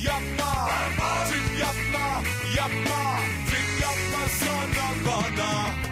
yapma 0.06 0.70
Çık 1.30 1.60
yapma 1.60 2.08
yapma 2.58 3.20
Çık 3.50 3.82
yapma 3.82 4.28
sana 4.40 4.88
bana 5.06 5.89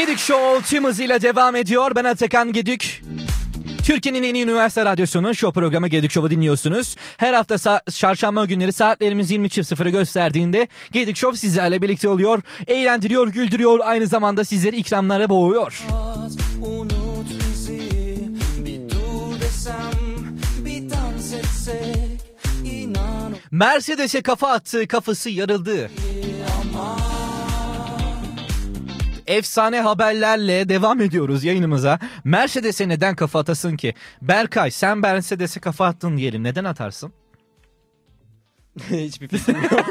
Gedik 0.00 0.18
Show 0.18 0.62
tüm 0.66 0.84
hızıyla 0.84 1.22
devam 1.22 1.56
ediyor. 1.56 1.92
Ben 1.96 2.04
Atakan 2.04 2.52
Gedik. 2.52 3.02
Türkiye'nin 3.84 4.22
en 4.22 4.34
iyi 4.34 4.44
üniversite 4.44 4.84
radyosunun 4.84 5.32
show 5.32 5.60
programı 5.60 5.88
Gedik 5.88 6.10
Show'u 6.10 6.30
dinliyorsunuz. 6.30 6.96
Her 7.16 7.34
hafta 7.34 7.54
sa- 7.54 7.90
çarşamba 7.92 8.44
günleri 8.44 8.72
saatlerimiz 8.72 9.30
20.00'ı 9.30 9.90
gösterdiğinde 9.90 10.68
Gedik 10.92 11.16
Show 11.16 11.38
sizlerle 11.38 11.82
birlikte 11.82 12.08
oluyor. 12.08 12.42
Eğlendiriyor, 12.66 13.28
güldürüyor, 13.28 13.78
aynı 13.82 14.06
zamanda 14.06 14.44
sizleri 14.44 14.76
ikramlara 14.76 15.28
boğuyor. 15.28 15.82
Mercedes'e 23.50 24.22
kafa 24.22 24.48
attı, 24.48 24.88
kafası 24.88 25.30
yarıldı. 25.30 25.90
Efsane 29.30 29.80
haberlerle 29.80 30.68
devam 30.68 31.00
ediyoruz 31.00 31.44
yayınımıza. 31.44 31.98
Mercedes'e 32.24 32.88
neden 32.88 33.16
kafa 33.16 33.38
atasın 33.38 33.76
ki? 33.76 33.94
Berkay 34.22 34.70
sen 34.70 34.98
Mercedes'e 34.98 35.60
kafa 35.60 35.86
attın 35.86 36.16
diyelim. 36.16 36.44
Neden 36.44 36.64
atarsın? 36.64 37.12
Hiçbir 38.90 39.28
fikrim 39.28 39.62
yok. 39.62 39.86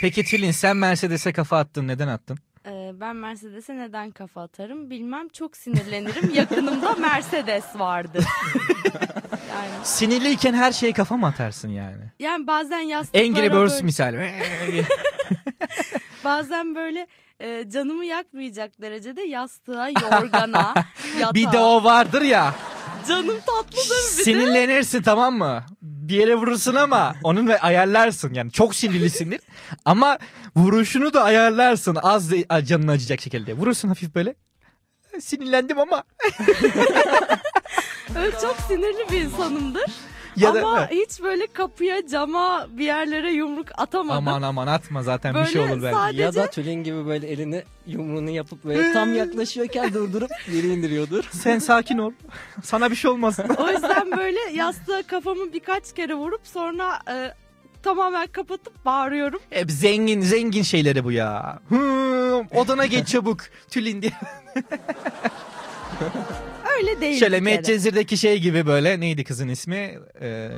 Peki 0.00 0.24
Tülin 0.24 0.50
sen 0.50 0.76
Mercedes'e 0.76 1.32
kafa 1.32 1.58
attın. 1.58 1.88
Neden 1.88 2.08
attın? 2.08 2.38
Ee, 2.66 2.90
ben 3.00 3.16
Mercedes'e 3.16 3.76
neden 3.76 4.10
kafa 4.10 4.42
atarım 4.42 4.90
bilmem 4.90 5.28
çok 5.28 5.56
sinirlenirim. 5.56 6.30
Yakınımda 6.34 6.94
Mercedes 6.94 7.64
vardı. 7.74 8.20
yani, 9.48 9.70
Sinirliyken 9.84 10.54
her 10.54 10.72
şeye 10.72 10.92
kafa 10.92 11.16
mı 11.16 11.26
atarsın 11.26 11.68
yani? 11.68 12.02
yani 12.18 12.46
bazen 12.46 12.78
yastıklara 12.80 13.24
Angry 13.24 13.42
Birds 13.42 13.72
böyle- 13.72 13.82
misal. 13.82 14.14
Bazen 16.24 16.74
böyle 16.74 17.06
e, 17.40 17.70
canımı 17.70 18.04
yakmayacak 18.04 18.80
derecede 18.82 19.22
yastığa, 19.22 19.88
yorgana, 19.88 20.74
yatağa. 21.20 21.34
bir 21.34 21.52
de 21.52 21.58
o 21.58 21.84
vardır 21.84 22.22
ya. 22.22 22.54
Canım 23.08 23.40
tatlıdır 23.46 24.12
bir 24.12 24.18
de. 24.18 24.22
Sinirlenirsin 24.24 25.02
tamam 25.02 25.34
mı? 25.38 25.64
Bir 26.08 26.14
yere 26.16 26.34
vurursun 26.34 26.74
ama 26.74 27.14
onun 27.22 27.48
ve 27.48 27.60
ayarlarsın 27.60 28.34
yani 28.34 28.52
çok 28.52 28.74
sinirlisindir. 28.74 29.40
ama 29.84 30.18
vuruşunu 30.56 31.12
da 31.12 31.24
ayarlarsın 31.24 31.98
az 32.02 32.30
da 32.30 32.64
canın 32.64 32.88
acıyacak 32.88 33.20
şekilde. 33.20 33.52
Vurursun 33.54 33.88
hafif 33.88 34.14
böyle. 34.14 34.34
Sinirlendim 35.20 35.78
ama. 35.78 36.04
Öyle 38.16 38.30
çok 38.40 38.56
sinirli 38.68 39.10
bir 39.10 39.20
insanımdır. 39.20 39.90
Ya 40.36 40.54
da- 40.54 40.66
Ama 40.66 40.90
hiç 40.90 41.22
böyle 41.22 41.46
kapıya, 41.46 42.06
cama, 42.08 42.66
bir 42.70 42.84
yerlere 42.84 43.32
yumruk 43.32 43.66
atamadım. 43.76 44.28
Aman 44.28 44.42
aman 44.42 44.66
atma 44.66 45.02
zaten 45.02 45.34
bir 45.34 45.44
şey 45.44 45.62
Böyle 45.62 45.72
olur 45.72 45.82
belki. 45.82 45.96
sadece- 45.96 46.22
Ya 46.22 46.34
da 46.34 46.46
Tülin 46.50 46.84
gibi 46.84 47.06
böyle 47.06 47.28
elini 47.28 47.62
yumruğunu 47.86 48.30
yapıp 48.30 48.64
böyle 48.64 48.92
tam 48.92 49.14
yaklaşıyorken 49.14 49.94
durdurup 49.94 50.30
geri 50.52 50.66
indiriyordur. 50.68 51.24
Sen 51.32 51.58
sakin 51.58 51.98
ol. 51.98 52.12
Sana 52.62 52.90
bir 52.90 52.96
şey 52.96 53.10
olmaz. 53.10 53.38
O 53.58 53.68
yüzden 53.70 54.10
böyle 54.16 54.38
yastığa 54.52 55.02
kafamı 55.02 55.52
birkaç 55.52 55.92
kere 55.92 56.14
vurup 56.14 56.40
sonra 56.44 56.98
e, 57.10 57.34
tamamen 57.82 58.26
kapatıp 58.26 58.84
bağırıyorum. 58.84 59.40
Hep 59.50 59.70
zengin 59.70 60.20
zengin 60.20 60.62
şeyleri 60.62 61.04
bu 61.04 61.12
ya. 61.12 61.58
Hı, 61.68 62.44
odana 62.54 62.86
geç 62.86 63.08
çabuk. 63.08 63.40
Tülin 63.70 64.02
diye. 64.02 64.12
Öyle 66.78 67.00
değil 67.00 67.18
Şöyle. 67.20 67.40
Medcezir'deki 67.40 68.16
şey 68.18 68.38
gibi 68.40 68.66
böyle 68.66 69.00
neydi 69.00 69.24
kızın 69.24 69.48
ismi? 69.48 69.98
Ee, 70.20 70.50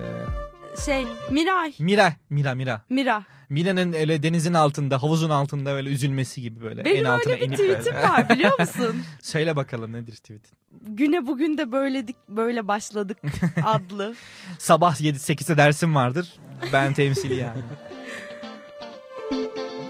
Şey 0.85 1.07
Miray. 1.31 1.73
Mira. 1.79 2.13
Mira 2.31 2.55
Mira. 2.55 2.83
Mira. 2.91 3.25
Mira'nın 3.49 3.93
öyle 3.93 4.23
denizin 4.23 4.55
altında, 4.55 5.03
havuzun 5.03 5.31
altında 5.31 5.73
böyle 5.75 5.91
üzülmesi 5.91 6.43
gibi 6.43 6.61
böyle. 6.63 6.85
Benim 6.85 7.07
en 7.07 7.11
altına 7.11 7.33
öyle 7.33 7.43
bir 7.43 7.47
inip 7.49 7.59
tweetim 7.59 7.95
böyle. 7.95 8.09
var 8.09 8.29
biliyor 8.29 8.53
musun? 8.61 8.97
Söyle 9.23 9.57
bakalım 9.57 9.93
nedir 9.93 10.17
tweetin? 10.17 10.59
Güne 10.89 11.27
bugün 11.27 11.59
de 11.59 11.73
böyledik, 11.73 12.17
böyle 12.29 12.69
başladık 12.69 13.19
adlı. 13.65 14.15
Sabah 14.59 14.95
7-8'de 15.01 15.57
dersim 15.57 15.95
vardır. 15.95 16.33
Ben 16.73 16.93
temsili 16.95 17.35
yani. 17.35 17.63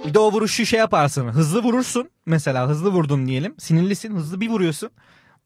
Bir 0.07 0.15
de 0.15 0.19
o 0.19 0.33
vuruşu 0.33 0.67
şey 0.67 0.79
yaparsın. 0.79 1.29
Hızlı 1.29 1.63
vurursun. 1.63 2.11
Mesela 2.27 2.69
hızlı 2.69 2.91
vurdun 2.91 3.27
diyelim. 3.27 3.55
Sinirlisin. 3.59 4.17
Hızlı 4.17 4.41
bir 4.41 4.49
vuruyorsun. 4.49 4.91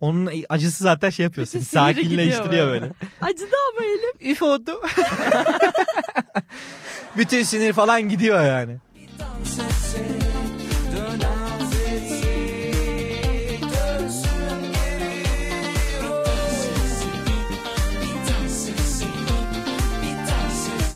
Onun 0.01 0.31
acısı 0.49 0.85
zaten 0.85 1.11
şey 1.11 1.25
yapıyor 1.25 1.47
seni. 1.47 1.65
Sakinleştiriyor 1.65 2.45
gidiyor 2.45 2.69
böyle. 2.69 2.91
Acıdı 3.21 3.57
ama 3.77 3.87
elim. 3.87 4.33
Üf 4.33 4.43
oldu. 4.51 4.81
Bütün 7.17 7.43
sinir 7.43 7.73
falan 7.73 8.09
gidiyor 8.09 8.45
yani. 8.47 8.77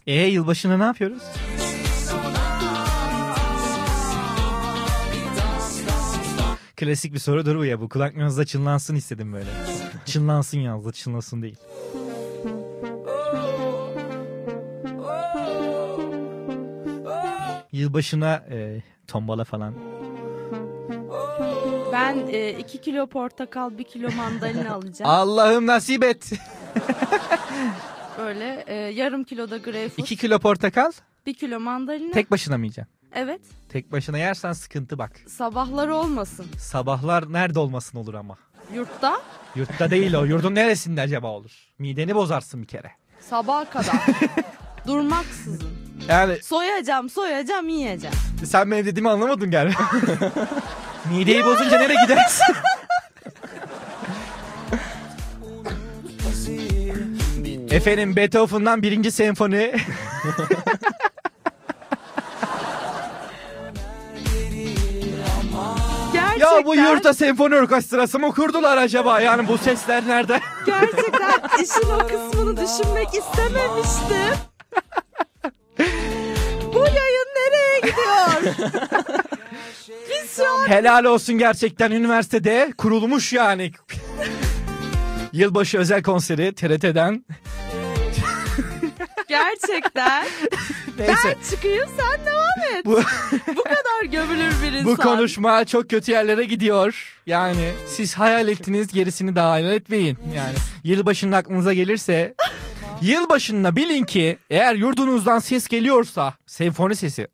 E 0.07 0.26
yılbaşında 0.26 0.76
ne 0.76 0.84
yapıyoruz? 0.84 1.22
Klasik 6.85 7.14
bir 7.14 7.18
sorudur 7.18 7.57
bu 7.57 7.64
ya. 7.64 7.80
Bu 7.80 7.89
kulaklarınızda 7.89 8.45
çınlansın 8.45 8.95
istedim 8.95 9.32
böyle. 9.32 9.51
çınlansın 10.05 10.59
yazdı, 10.59 10.93
çınlasın 10.93 11.43
değil. 11.43 11.57
Yılbaşına 17.72 18.35
e, 18.51 18.82
tombala 19.07 19.45
falan. 19.45 19.74
Ben 21.93 22.16
2 22.59 22.80
kilo 22.80 23.07
portakal, 23.07 23.78
1 23.78 23.85
kilo 23.85 24.11
mandalina 24.12 24.72
alacağım. 24.74 25.11
Allah'ım 25.11 25.66
nasip 25.66 26.05
et. 26.05 26.32
Böyle 28.18 28.64
e, 28.66 28.74
yarım 28.74 29.24
kilo 29.24 29.51
da 29.51 29.57
greyfurt, 29.57 29.99
2 29.99 30.16
kilo 30.16 30.39
portakal 30.39 30.93
1 31.26 31.35
kilo 31.35 31.61
mandalina. 31.61 32.12
tek 32.12 32.30
başına 32.30 32.59
mı 32.59 32.64
yiyeceksin? 32.64 32.93
Evet. 33.14 33.40
Tek 33.68 33.92
başına 33.92 34.18
yersen 34.18 34.52
sıkıntı 34.52 34.98
bak. 34.98 35.12
Sabahları 35.28 35.94
olmasın. 35.94 36.46
Sabahlar 36.58 37.32
nerede 37.32 37.58
olmasın 37.58 37.98
olur 37.98 38.14
ama. 38.14 38.36
Yurtta 38.74 39.20
Yurtta 39.54 39.90
değil 39.90 40.14
o. 40.14 40.24
Yurdun 40.24 40.54
neresinde 40.54 41.00
acaba 41.00 41.26
olur? 41.26 41.50
Mideni 41.78 42.14
bozarsın 42.14 42.62
bir 42.62 42.66
kere. 42.66 42.90
sabaha 43.30 43.70
kadar. 43.70 43.96
Durmaksızın. 44.86 45.68
Yani 46.08 46.42
Soyacağım, 46.42 47.08
soyacağım, 47.10 47.68
yiyeceğim. 47.68 48.16
sen 48.44 48.70
benim 48.70 48.86
dediğimi 48.86 49.10
anlamadın 49.10 49.50
galiba. 49.50 49.78
Mideyi 51.10 51.44
bozunca 51.44 51.78
nereye 51.78 52.02
gidersin? 52.04 52.54
Efendim 57.70 58.16
Beethoven'dan 58.16 58.82
birinci 58.82 59.12
senfoni. 59.12 59.74
Gerçekten, 66.39 66.57
ya 66.59 66.64
bu 66.66 66.74
yurtta 66.74 67.14
senfoni 67.14 67.55
orkestrası 67.57 68.18
mı 68.18 68.35
kurdular 68.35 68.76
acaba? 68.76 69.20
Yani 69.20 69.49
bu 69.49 69.59
sesler 69.59 70.07
nerede? 70.07 70.41
gerçekten 70.66 71.32
işin 71.62 71.91
o 71.91 71.99
kısmını 71.99 72.57
düşünmek 72.57 73.09
istememiştim. 73.14 74.39
bu 76.74 76.78
yayın 76.78 77.28
nereye 77.37 77.80
gidiyor? 77.80 78.55
Biz 79.89 80.37
şu 80.37 80.53
an 80.53 80.68
Helal 80.68 81.05
olsun 81.05 81.39
gerçekten 81.39 81.91
üniversitede 81.91 82.72
kurulmuş 82.78 83.32
yani. 83.32 83.72
Yılbaşı 85.32 85.78
özel 85.78 86.03
konseri 86.03 86.55
TRT'den. 86.55 87.24
gerçekten 89.28 90.26
Neyse. 90.99 91.12
ben 91.24 91.51
çıkayım 91.51 91.88
sen 91.97 92.26
devam 92.26 92.78
et. 92.78 92.86
Bu- 92.86 92.97
Bu, 93.57 93.62
kadar 93.62 94.05
gömülür 94.12 94.55
bir 94.62 94.72
insan. 94.72 94.86
Bu 94.86 94.97
konuşma 94.97 95.64
çok 95.64 95.90
kötü 95.90 96.12
yerlere 96.12 96.45
gidiyor. 96.45 97.14
Yani 97.26 97.70
siz 97.86 98.14
hayal 98.14 98.49
ettiniz 98.49 98.92
gerisini 98.92 99.36
daha 99.36 99.51
hayal 99.51 99.72
etmeyin. 99.72 100.18
Yani 100.36 100.55
yılbaşının 100.84 101.32
aklınıza 101.32 101.74
gelirse 101.74 102.34
yılbaşında 103.03 103.76
bilin 103.76 104.05
ki 104.05 104.38
eğer 104.51 104.74
yurdunuzdan 104.74 105.38
ses 105.38 105.68
geliyorsa 105.68 106.34
senfoni 106.47 106.97
sesi. 106.97 107.28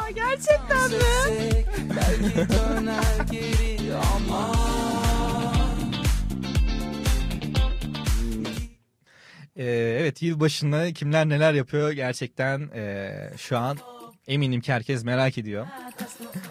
Ya 0.00 0.10
gerçekten 0.14 0.90
mi? 0.90 1.60
Ee, 9.60 9.64
evet 10.00 10.22
yılbaşında 10.22 10.92
kimler 10.92 11.28
neler 11.28 11.54
yapıyor 11.54 11.92
gerçekten 11.92 12.70
ee, 12.74 13.30
şu 13.36 13.58
an 13.58 13.78
eminim 14.26 14.60
ki 14.60 14.72
herkes 14.72 15.04
merak 15.04 15.38
ediyor. 15.38 15.66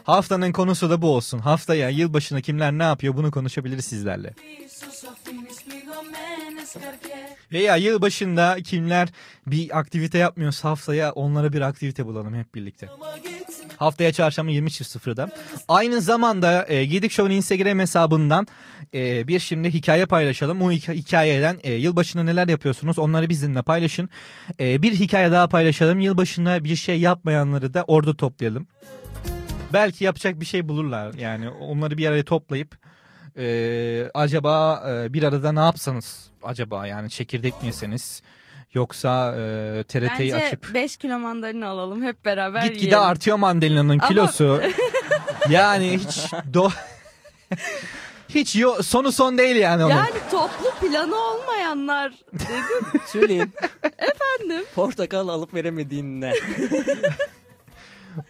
Haftanın 0.03 0.51
konusu 0.51 0.89
da 0.89 1.01
bu 1.01 1.16
olsun. 1.16 1.39
Haftaya 1.39 1.89
yılbaşında 1.89 2.41
kimler 2.41 2.72
ne 2.72 2.84
yapıyor 2.84 3.18
bunu 3.18 3.32
konuşabiliriz 3.32 3.86
sizlerle. 3.86 4.34
Veya 7.51 7.76
yılbaşında 7.76 8.57
kimler 8.64 9.10
bir 9.47 9.80
aktivite 9.80 10.18
yapmıyorsa 10.18 10.70
haftaya 10.70 11.12
onlara 11.12 11.53
bir 11.53 11.62
aktivite 11.62 12.05
bulalım 12.05 12.36
hep 12.36 12.55
birlikte. 12.55 12.89
Haftaya 13.80 14.13
çarşamba 14.13 14.51
20.00'da. 14.51 15.30
Aynı 15.67 16.01
zamanda 16.01 16.65
e, 16.67 16.86
Gedik 16.86 17.11
Show'un 17.11 17.36
Instagram 17.36 17.80
hesabından 17.80 18.47
e, 18.93 19.27
bir 19.27 19.39
şimdi 19.39 19.73
hikaye 19.73 20.05
paylaşalım. 20.05 20.61
O 20.61 20.71
hika- 20.71 20.93
hikayeden 20.93 21.57
e, 21.63 21.73
yılbaşında 21.73 22.23
neler 22.23 22.47
yapıyorsunuz 22.47 22.99
onları 22.99 23.30
bizimle 23.30 23.61
paylaşın. 23.61 24.09
E, 24.59 24.82
bir 24.82 24.91
hikaye 24.91 25.32
daha 25.32 25.47
paylaşalım. 25.49 25.99
Yılbaşında 25.99 26.63
bir 26.63 26.75
şey 26.75 26.99
yapmayanları 26.99 27.73
da 27.73 27.84
orada 27.88 28.17
toplayalım. 28.17 28.67
Belki 29.73 30.03
yapacak 30.03 30.39
bir 30.39 30.45
şey 30.45 30.67
bulurlar. 30.67 31.13
Yani 31.13 31.49
onları 31.49 31.97
bir 31.97 32.07
araya 32.07 32.23
toplayıp 32.23 32.77
e, 33.38 34.11
acaba 34.13 34.84
e, 34.89 35.13
bir 35.13 35.23
arada 35.23 35.51
ne 35.51 35.59
yapsanız 35.59 36.30
acaba 36.43 36.88
yani 36.88 37.09
çekirdek 37.09 37.61
mi 37.61 37.67
yeseniz 37.67 38.21
yoksa 38.74 39.36
e, 39.36 39.84
TRT'yi 39.84 40.34
Bence 40.34 40.36
açıp 40.47 40.74
5 40.74 40.97
kilo 40.97 41.20
mandalina 41.20 41.67
alalım 41.67 42.03
hep 42.03 42.26
beraber 42.26 42.61
gitgide 42.63 42.86
yiyelim. 42.86 42.99
artıyor 42.99 43.38
mandalina'nın 43.38 43.99
Ama- 43.99 44.07
kilosu. 44.07 44.61
yani 45.49 45.97
hiç 45.97 46.32
do 46.53 46.70
hiç 48.30 48.55
yo- 48.55 48.84
sonu 48.84 49.11
son 49.11 49.38
değil 49.38 49.55
yani 49.55 49.84
onun. 49.86 49.95
Yani 49.95 50.11
toplu 50.32 50.72
planı 50.88 51.15
olmayanlar 51.15 52.13
dedim. 52.34 53.01
Tülin. 53.11 53.53
Efendim? 53.84 54.65
Portakal 54.76 55.28
alıp 55.28 55.53
veremediğin 55.53 56.22
ne? 56.22 56.34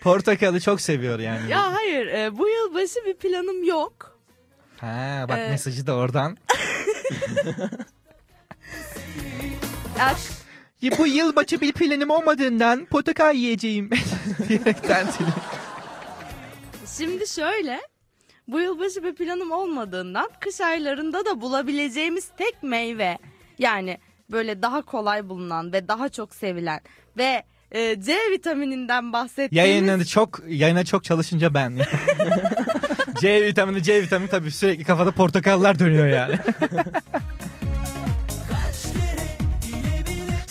Portakalı 0.01 0.59
çok 0.61 0.81
seviyor 0.81 1.19
yani. 1.19 1.51
Ya 1.51 1.73
hayır 1.75 2.07
e, 2.07 2.37
bu 2.37 2.47
yılbaşı 2.49 2.95
bir 3.05 3.13
planım 3.13 3.63
yok. 3.63 4.17
Ha 4.77 5.25
bak 5.29 5.37
Ee, 5.39 5.49
mesajı 5.49 5.87
da 5.87 5.95
oradan. 5.95 6.37
Ya 10.81 10.91
bu 10.97 11.07
yılbaşı 11.07 11.61
bir 11.61 11.73
planım 11.73 12.09
olmadığından 12.09 12.85
portakal 12.85 13.35
yiyeceğim 13.35 13.89
diyerekten 14.47 15.07
şimdi 16.97 17.27
şöyle. 17.27 17.79
Bu 18.47 18.59
yılbaşı 18.59 19.03
bir 19.03 19.15
planım 19.15 19.51
olmadığından 19.51 20.29
kış 20.39 20.61
aylarında 20.61 21.25
da 21.25 21.41
bulabileceğimiz 21.41 22.29
tek 22.37 22.63
meyve. 22.63 23.17
Yani 23.59 23.97
böyle 24.31 24.61
daha 24.61 24.81
kolay 24.81 25.29
bulunan 25.29 25.73
ve 25.73 25.87
daha 25.87 26.09
çok 26.09 26.35
sevilen 26.35 26.79
ve 27.17 27.43
e, 27.71 28.01
C 28.01 28.17
vitamininden 28.31 29.13
bahsettiğimiz 29.13 29.57
Yayınları 29.69 30.05
çok 30.05 30.39
yayına 30.47 30.85
çok 30.85 31.03
çalışınca 31.03 31.53
ben. 31.53 31.77
C 33.21 33.45
vitamini 33.45 33.83
C 33.83 34.01
vitamini 34.01 34.29
tabii 34.29 34.51
sürekli 34.51 34.83
kafada 34.83 35.11
portakallar 35.11 35.79
dönüyor 35.79 36.07
yani. 36.07 36.35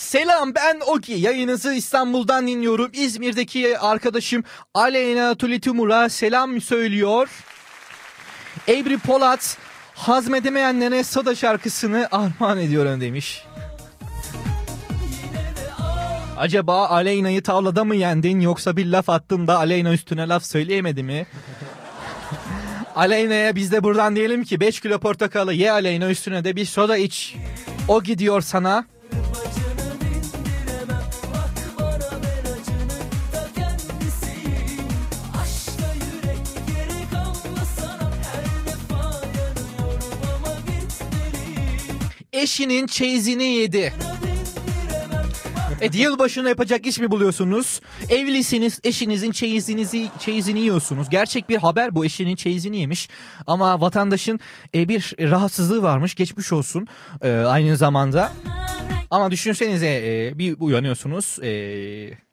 Selam 0.09 0.55
ben 0.55 0.79
Oki. 0.87 1.13
Yayınınızı 1.13 1.73
İstanbul'dan 1.73 2.47
dinliyorum. 2.47 2.89
İzmir'deki 2.93 3.79
arkadaşım 3.79 4.43
Aleyna 4.73 5.35
Tulitumur'a 5.35 6.09
selam 6.09 6.61
söylüyor. 6.61 7.29
Ebri 8.67 8.97
Polat 8.97 9.57
hazmedemeyenlere 9.93 11.03
soda 11.03 11.35
şarkısını 11.35 12.07
armağan 12.11 12.57
ediyorum 12.57 13.01
demiş. 13.01 13.43
Acaba 16.37 16.87
Aleyna'yı 16.87 17.43
tavlada 17.43 17.83
mı 17.83 17.95
yendin 17.95 18.39
yoksa 18.39 18.77
bir 18.77 18.85
laf 18.85 19.09
attın 19.09 19.47
da 19.47 19.57
Aleyna 19.57 19.93
üstüne 19.93 20.27
laf 20.27 20.45
söyleyemedi 20.45 21.03
mi? 21.03 21.27
Aleyna'ya 22.95 23.55
biz 23.55 23.71
de 23.71 23.83
buradan 23.83 24.15
diyelim 24.15 24.43
ki 24.43 24.59
5 24.59 24.79
kilo 24.79 24.99
portakalı 24.99 25.53
ye 25.53 25.71
Aleyna 25.71 26.09
üstüne 26.09 26.43
de 26.43 26.55
bir 26.55 26.65
soda 26.65 26.97
iç. 26.97 27.35
O 27.87 28.03
gidiyor 28.03 28.41
sana. 28.41 28.85
Eşinin 42.59 42.87
çeyizini 42.87 43.43
yedi. 43.43 43.93
Evet 45.81 45.95
yılbaşına 45.95 46.49
yapacak 46.49 46.85
iş 46.85 46.99
mi 46.99 47.11
buluyorsunuz? 47.11 47.81
Evlisiniz 48.09 48.79
eşinizin 48.83 49.31
çeyizinizi, 49.31 50.07
çeyizini 50.19 50.59
yiyorsunuz. 50.59 51.09
Gerçek 51.09 51.49
bir 51.49 51.57
haber 51.57 51.95
bu 51.95 52.05
eşinin 52.05 52.35
çeyizini 52.35 52.79
yemiş. 52.79 53.09
Ama 53.47 53.81
vatandaşın 53.81 54.39
e, 54.75 54.89
bir 54.89 55.15
rahatsızlığı 55.19 55.83
varmış 55.83 56.15
geçmiş 56.15 56.53
olsun 56.53 56.87
e, 57.21 57.31
aynı 57.31 57.77
zamanda. 57.77 58.31
Ama 59.09 59.31
düşünsenize 59.31 59.87
e, 59.87 60.37
bir 60.37 60.55
uyanıyorsunuz 60.59 61.39
e, 61.43 61.49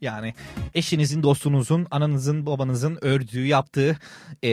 yani 0.01 0.35
eşinizin 0.75 1.23
dostunuzun 1.23 1.87
ananızın 1.91 2.47
babanızın 2.47 2.99
ördüğü 3.01 3.47
yaptığı 3.47 3.99
e, 4.45 4.51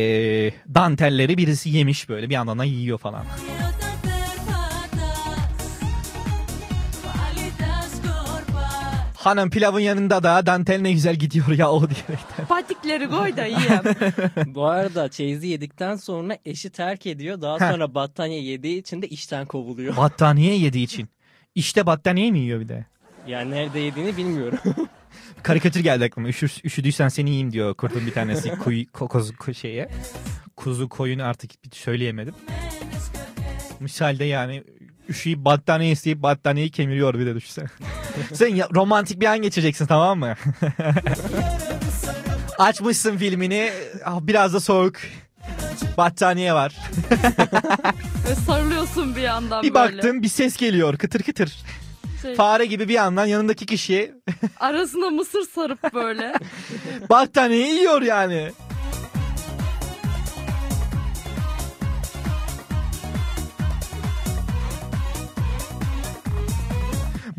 dantelleri 0.75 1.37
birisi 1.37 1.69
yemiş 1.69 2.09
böyle 2.09 2.29
bir 2.29 2.33
yandan 2.33 2.59
da 2.59 2.63
yiyor 2.63 2.97
falan. 2.97 3.25
Hanım 9.23 9.49
pilavın 9.49 9.79
yanında 9.79 10.23
da 10.23 10.45
dantel 10.45 10.81
ne 10.81 10.91
güzel 10.91 11.15
gidiyor 11.15 11.47
ya 11.47 11.71
o 11.71 11.79
diyerekten. 11.81 12.45
patikleri 12.49 13.09
koy 13.09 13.37
da 13.37 13.45
yiyeyim. 13.45 13.81
Bu 14.45 14.65
arada 14.65 15.09
çeyizi 15.09 15.47
yedikten 15.47 15.95
sonra 15.95 16.37
eşi 16.45 16.69
terk 16.69 17.05
ediyor. 17.05 17.41
Daha 17.41 17.59
Heh. 17.59 17.71
sonra 17.71 17.95
battaniye 17.95 18.41
yediği 18.43 18.79
için 18.79 19.01
de 19.01 19.07
işten 19.07 19.45
kovuluyor. 19.45 19.97
Battaniye 19.97 20.55
yediği 20.57 20.83
için. 20.83 21.09
İşte 21.55 21.85
battaniye 21.85 22.31
mi 22.31 22.39
yiyor 22.39 22.59
bir 22.59 22.67
de? 22.69 22.85
Yani 23.27 23.51
nerede 23.51 23.79
yediğini 23.79 24.17
bilmiyorum. 24.17 24.59
Karikatür 25.43 25.79
geldi 25.79 26.05
aklıma. 26.05 26.27
Üşür, 26.27 26.57
üşüdüysen 26.63 27.07
seni 27.07 27.29
yiyeyim 27.29 27.51
diyor 27.51 27.73
kurdun 27.73 28.05
bir 28.05 28.13
tanesi 28.13 28.49
kuy, 28.51 28.85
kokoz 28.85 29.31
ko- 29.31 29.53
şeye. 29.53 29.89
Kuzu 30.55 30.89
koyun 30.89 31.19
artık 31.19 31.51
bir 31.65 31.75
söyleyemedim. 31.75 32.33
Misalde 33.79 34.23
yani 34.25 34.63
üşüyüp 35.09 35.39
battaniye 35.39 35.91
isteyip 35.91 36.23
battaniyeyi 36.23 36.71
kemiriyor 36.71 37.13
bir 37.13 37.25
de 37.25 37.35
düşünsene. 37.35 37.67
Sen 38.33 38.47
ya- 38.47 38.69
romantik 38.75 39.21
bir 39.21 39.25
an 39.25 39.41
geçireceksin 39.41 39.85
tamam 39.85 40.19
mı? 40.19 40.33
Açmışsın 42.57 43.17
filmini. 43.17 43.71
ah, 44.05 44.19
Biraz 44.21 44.53
da 44.53 44.59
soğuk. 44.59 44.95
Battaniye 45.97 46.53
var. 46.53 46.75
Ve 48.29 48.35
sarılıyorsun 48.35 49.15
bir 49.15 49.21
yandan 49.21 49.63
Bir 49.63 49.73
böyle. 49.73 49.95
baktım 49.97 50.21
bir 50.21 50.27
ses 50.27 50.57
geliyor 50.57 50.97
kıtır 50.97 51.23
kıtır. 51.23 51.55
Şey, 52.21 52.35
Fare 52.35 52.65
gibi 52.65 52.89
bir 52.89 52.93
yandan 52.93 53.25
yanındaki 53.25 53.65
kişi 53.65 54.13
arasına 54.59 55.09
mısır 55.09 55.41
sarıp 55.55 55.93
böyle. 55.93 56.33
battaniye 57.09 57.73
yiyor 57.75 58.01
yani. 58.01 58.51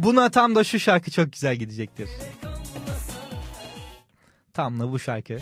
Buna 0.04 0.30
tam 0.30 0.54
da 0.54 0.64
şu 0.64 0.80
şarkı 0.80 1.10
çok 1.10 1.32
güzel 1.32 1.56
gidecektir. 1.56 2.08
Tam 4.54 4.80
da 4.80 4.92
bu 4.92 4.98
şarkı. 4.98 5.38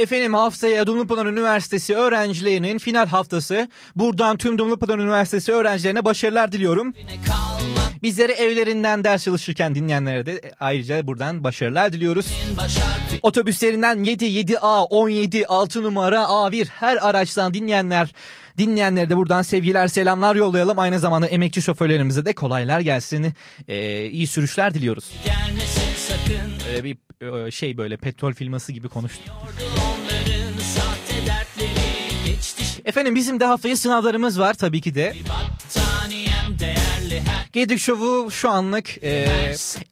Efendim 0.00 0.34
haftaya 0.34 0.86
Dumlupınar 0.86 1.26
Üniversitesi 1.26 1.96
öğrencilerinin 1.96 2.78
final 2.78 3.06
haftası. 3.06 3.68
Buradan 3.96 4.36
tüm 4.36 4.58
Dumlupınar 4.58 4.98
Üniversitesi 4.98 5.52
öğrencilerine 5.52 6.04
başarılar 6.04 6.52
diliyorum. 6.52 6.94
Bizleri 8.02 8.32
evlerinden 8.32 9.04
ders 9.04 9.24
çalışırken 9.24 9.74
dinleyenlere 9.74 10.26
de 10.26 10.40
ayrıca 10.60 11.06
buradan 11.06 11.44
başarılar 11.44 11.92
diliyoruz. 11.92 12.26
Otobüslerinden 13.22 14.04
7, 14.04 14.24
7A, 14.24 14.86
17, 14.90 15.46
6 15.46 15.82
numara, 15.82 16.20
A1 16.22 16.66
her 16.68 17.08
araçtan 17.08 17.54
dinleyenler 17.54 18.12
Dinleyenlere 18.58 19.10
de 19.10 19.16
buradan 19.16 19.42
sevgiler 19.42 19.88
selamlar 19.88 20.36
yollayalım. 20.36 20.78
Aynı 20.78 20.98
zamanda 20.98 21.26
emekçi 21.26 21.62
şoförlerimize 21.62 22.24
de 22.24 22.32
kolaylar 22.32 22.80
gelsin. 22.80 23.32
Ee, 23.68 24.06
iyi 24.06 24.26
sürüşler 24.26 24.74
diliyoruz. 24.74 25.10
gelmesin 25.24 25.82
sakın 25.96 26.70
Öyle 26.70 26.84
bir 26.84 26.96
şey 27.50 27.76
böyle 27.76 27.96
petrol 27.96 28.32
filması 28.32 28.72
gibi 28.72 28.88
geçti 32.26 32.64
Efendim 32.84 33.14
bizim 33.14 33.40
de 33.40 33.44
haftaya 33.44 33.76
sınavlarımız 33.76 34.40
var 34.40 34.54
tabii 34.54 34.80
ki 34.80 34.94
de. 34.94 35.14
Gedik 37.52 37.78
Show'u 37.78 38.30
şu 38.30 38.50
anlık 38.50 39.04
e, 39.04 39.26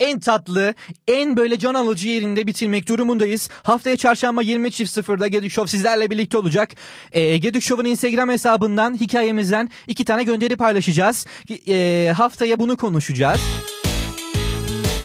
en 0.01 0.21
tatlı, 0.21 0.75
en 1.09 1.37
böyle 1.37 1.59
can 1.59 1.75
alıcı 1.75 2.09
yerinde 2.09 2.47
bitirmek 2.47 2.89
durumundayız. 2.89 3.51
Haftaya 3.63 3.97
çarşamba 3.97 4.43
20.00'da 4.43 5.29
Gedik 5.29 5.53
Show 5.53 5.71
sizlerle 5.71 6.11
birlikte 6.11 6.39
olacak. 6.39 6.71
E, 7.13 7.37
Gedik 7.37 7.63
Show'un 7.63 7.91
Instagram 7.91 8.29
hesabından, 8.29 9.01
hikayemizden 9.01 9.71
iki 9.87 10.05
tane 10.05 10.25
gönderi 10.25 10.57
paylaşacağız. 10.57 11.27
E, 11.69 12.13
haftaya 12.17 12.59
bunu 12.59 12.77
konuşacağız. 12.77 13.41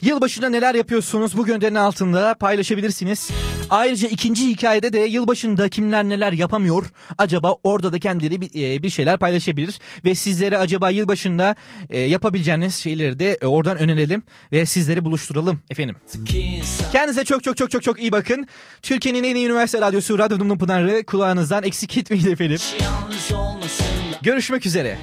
Yılbaşında 0.03 0.49
neler 0.49 0.75
yapıyorsunuz 0.75 1.37
bu 1.37 1.45
gönderinin 1.45 1.79
altında 1.79 2.33
paylaşabilirsiniz. 2.33 3.31
Ayrıca 3.69 4.07
ikinci 4.07 4.49
hikayede 4.49 4.93
de 4.93 4.99
yılbaşında 4.99 5.69
kimler 5.69 6.03
neler 6.03 6.31
yapamıyor 6.31 6.85
acaba 7.17 7.55
orada 7.63 7.93
da 7.93 7.99
kendileri 7.99 8.41
bir, 8.41 8.49
e, 8.55 8.83
bir 8.83 8.89
şeyler 8.89 9.17
paylaşabilir. 9.17 9.79
Ve 10.05 10.15
sizlere 10.15 10.57
acaba 10.57 10.89
yılbaşında 10.89 11.55
e, 11.89 11.99
yapabileceğiniz 11.99 12.75
şeyleri 12.75 13.19
de 13.19 13.37
e, 13.41 13.45
oradan 13.45 13.77
önerelim 13.77 14.23
ve 14.51 14.65
sizleri 14.65 15.05
buluşturalım 15.05 15.59
efendim. 15.69 15.95
Kendinize 16.91 17.25
çok 17.25 17.43
çok 17.43 17.57
çok 17.57 17.71
çok 17.71 17.83
çok 17.83 17.99
iyi 18.01 18.11
bakın. 18.11 18.47
Türkiye'nin 18.81 19.23
en 19.23 19.35
iyi 19.35 19.45
üniversite 19.45 19.81
radyosu 19.81 20.19
Radyo 20.19 20.39
Dumdum 20.39 20.57
Pınarı 20.57 21.05
kulağınızdan 21.05 21.63
eksik 21.63 21.97
etmeyin 21.97 22.31
efendim. 22.31 22.59
Görüşmek 24.21 24.65
üzere. 24.65 24.97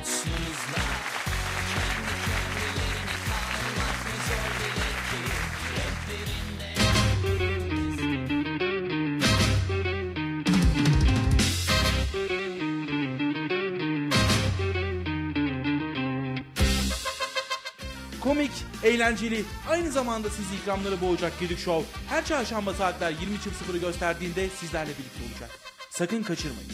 Eğlenceli, 18.91 19.45
aynı 19.69 19.91
zamanda 19.91 20.31
sizi 20.31 20.55
ikramları 20.55 21.01
boğacak 21.01 21.41
Gedik 21.41 21.59
Show 21.59 22.01
her 22.09 22.25
çarşamba 22.25 22.75
saatler 22.75 23.13
20.00'ı 23.13 23.79
gösterdiğinde 23.79 24.49
sizlerle 24.49 24.91
birlikte 24.91 25.25
olacak. 25.33 25.51
Sakın 25.91 26.23
kaçırmayın. 26.23 26.71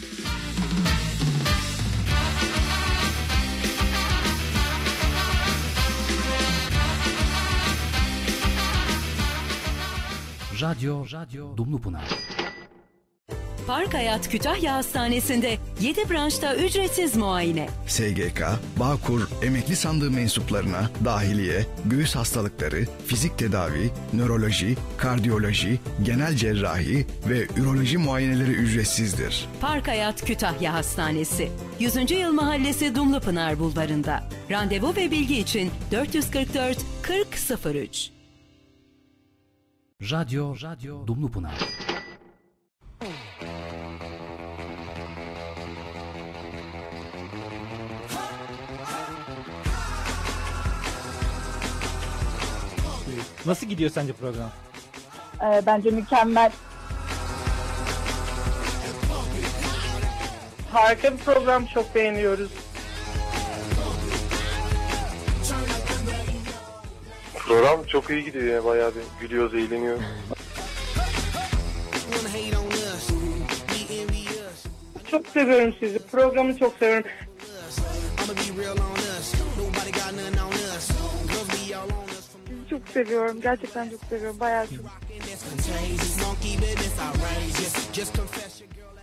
Radyo, 10.61 11.05
Radyo 11.11 11.57
Dumlupınar. 11.57 12.36
Park 13.67 13.93
Hayat 13.93 14.29
Kütahya 14.29 14.75
Hastanesi'nde 14.75 15.57
7 15.81 16.09
branşta 16.09 16.55
ücretsiz 16.55 17.15
muayene. 17.15 17.69
SGK, 17.87 18.41
Bağkur, 18.79 19.29
emekli 19.43 19.75
sandığı 19.75 20.11
mensuplarına 20.11 20.89
dahiliye, 21.05 21.65
göğüs 21.85 22.15
hastalıkları, 22.15 22.85
fizik 23.07 23.37
tedavi, 23.37 23.91
nöroloji, 24.13 24.77
kardiyoloji, 24.97 25.79
genel 26.03 26.35
cerrahi 26.35 27.07
ve 27.29 27.47
üroloji 27.57 27.97
muayeneleri 27.97 28.51
ücretsizdir. 28.51 29.47
Park 29.61 29.87
Hayat 29.87 30.25
Kütahya 30.25 30.73
Hastanesi. 30.73 31.51
100. 31.79 32.11
Yıl 32.11 32.33
Mahallesi 32.33 32.95
Dumlupınar 32.95 33.59
Bulvarı'nda. 33.59 34.29
Randevu 34.51 34.95
ve 34.95 35.11
bilgi 35.11 35.39
için 35.39 35.71
444 35.91 36.77
4003. 37.09 38.09
Radyo, 40.01 40.55
Radyo 40.61 41.07
Dumlupınar. 41.07 41.86
Nasıl 53.45 53.67
gidiyor 53.67 53.89
sence 53.91 54.13
program? 54.13 54.51
Ee, 55.41 55.61
bence 55.65 55.89
mükemmel. 55.89 56.51
Harika 60.71 61.11
bir 61.13 61.17
program 61.17 61.65
çok 61.65 61.95
beğeniyoruz. 61.95 62.51
Program 67.35 67.83
çok 67.83 68.09
iyi 68.09 68.23
gidiyor 68.23 68.45
ya 68.45 68.65
bayağı 68.65 68.91
bir 68.95 69.01
gülüyoruz, 69.21 69.53
eğleniyoruz. 69.53 70.03
Çok 75.17 75.27
seviyorum 75.27 75.75
sizi. 75.79 75.99
Programı 75.99 76.57
çok 76.57 76.73
seviyorum. 76.79 77.05
Sizi 82.47 82.69
çok 82.69 82.87
seviyorum. 82.87 83.41
Gerçekten 83.41 83.89
çok 83.89 83.99
seviyorum. 84.09 84.39
Bayağı 84.39 84.67
çok. 84.67 84.85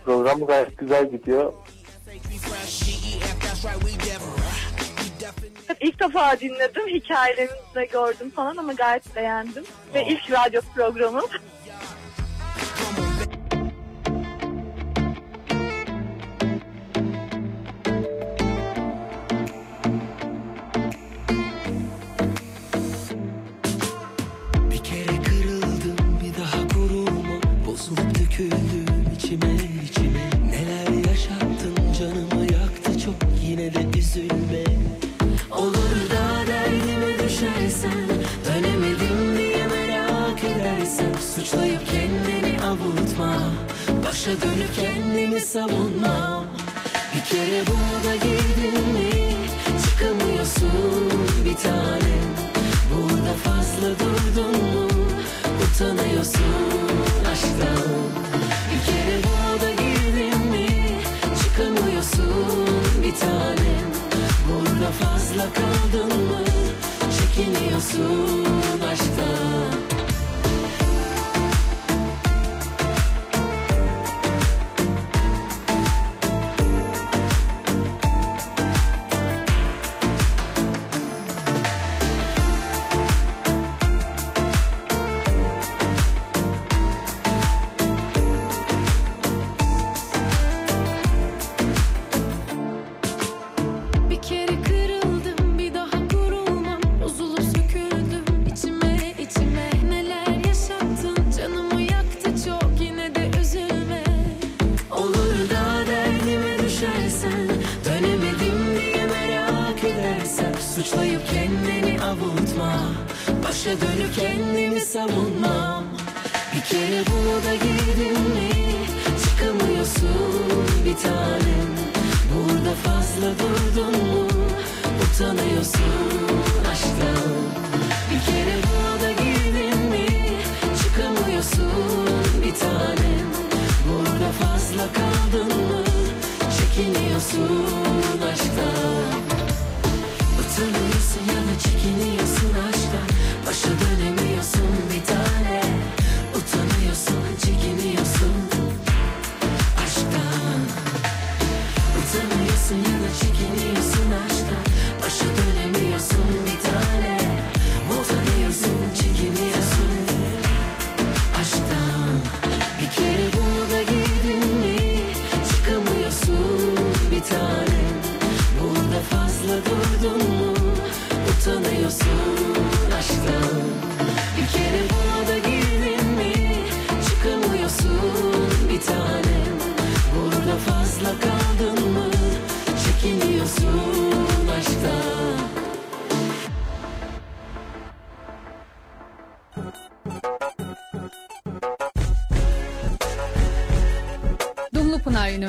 Program 0.05 0.45
gayet 0.45 0.77
güzel 0.77 1.11
gidiyor. 1.11 1.53
İlk 5.81 5.99
defa 5.99 6.39
dinledim. 6.39 6.87
Hikayelerinizi 6.87 7.75
de 7.75 7.85
gördüm 7.85 8.29
falan 8.29 8.57
ama 8.57 8.73
gayet 8.73 9.15
beğendim. 9.15 9.63
Ve 9.93 10.05
ilk 10.07 10.31
radyo 10.31 10.61
programım. 10.75 11.25
Kendini 45.55 45.69
savunma 45.69 46.45
Bir 47.15 47.23
kere 47.29 47.63
burada 47.67 48.15
girdin 48.15 48.89
mi 48.93 49.35
Çıkamıyorsun 49.83 51.11
bir 51.45 51.55
tanem 51.55 52.35
Burada 52.91 53.33
fazla 53.43 53.89
durdun 53.99 54.63
mu 54.63 54.87
Utanıyorsun 55.63 56.85
aşktan. 57.31 57.87
Bir 58.71 58.85
kere 58.85 59.17
burada 59.23 59.71
girdin 59.71 60.47
mi 60.51 60.67
Çıkamıyorsun 61.43 62.67
bir 63.03 63.15
tanem 63.15 63.87
Burada 64.47 64.91
fazla 64.91 65.43
kaldın 65.53 66.21
mı 66.21 66.39
Çekiniyorsun 67.17 68.45
aşktan 68.91 69.84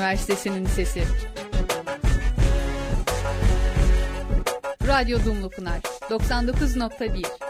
Üniversitesi'nin 0.07 0.65
sesi. 0.65 1.03
Radyo 4.87 5.25
Dumlu 5.25 5.49
Pınar 5.49 5.79
99.1 6.09 7.46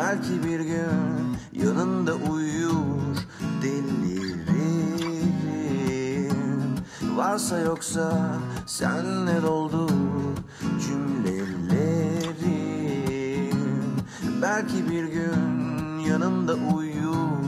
Belki 0.00 0.44
bir 0.44 0.60
gün 0.60 1.36
yanında 1.52 2.14
uyur 2.14 3.16
delirim 3.62 4.40
Varsa 7.16 7.58
yoksa 7.58 8.38
senle 8.66 9.42
doldu 9.42 9.88
cümlelerim. 10.86 12.30
Belki 14.42 14.90
bir 14.90 15.04
gün 15.04 15.98
yanımda 15.98 16.54
uyur 16.54 17.39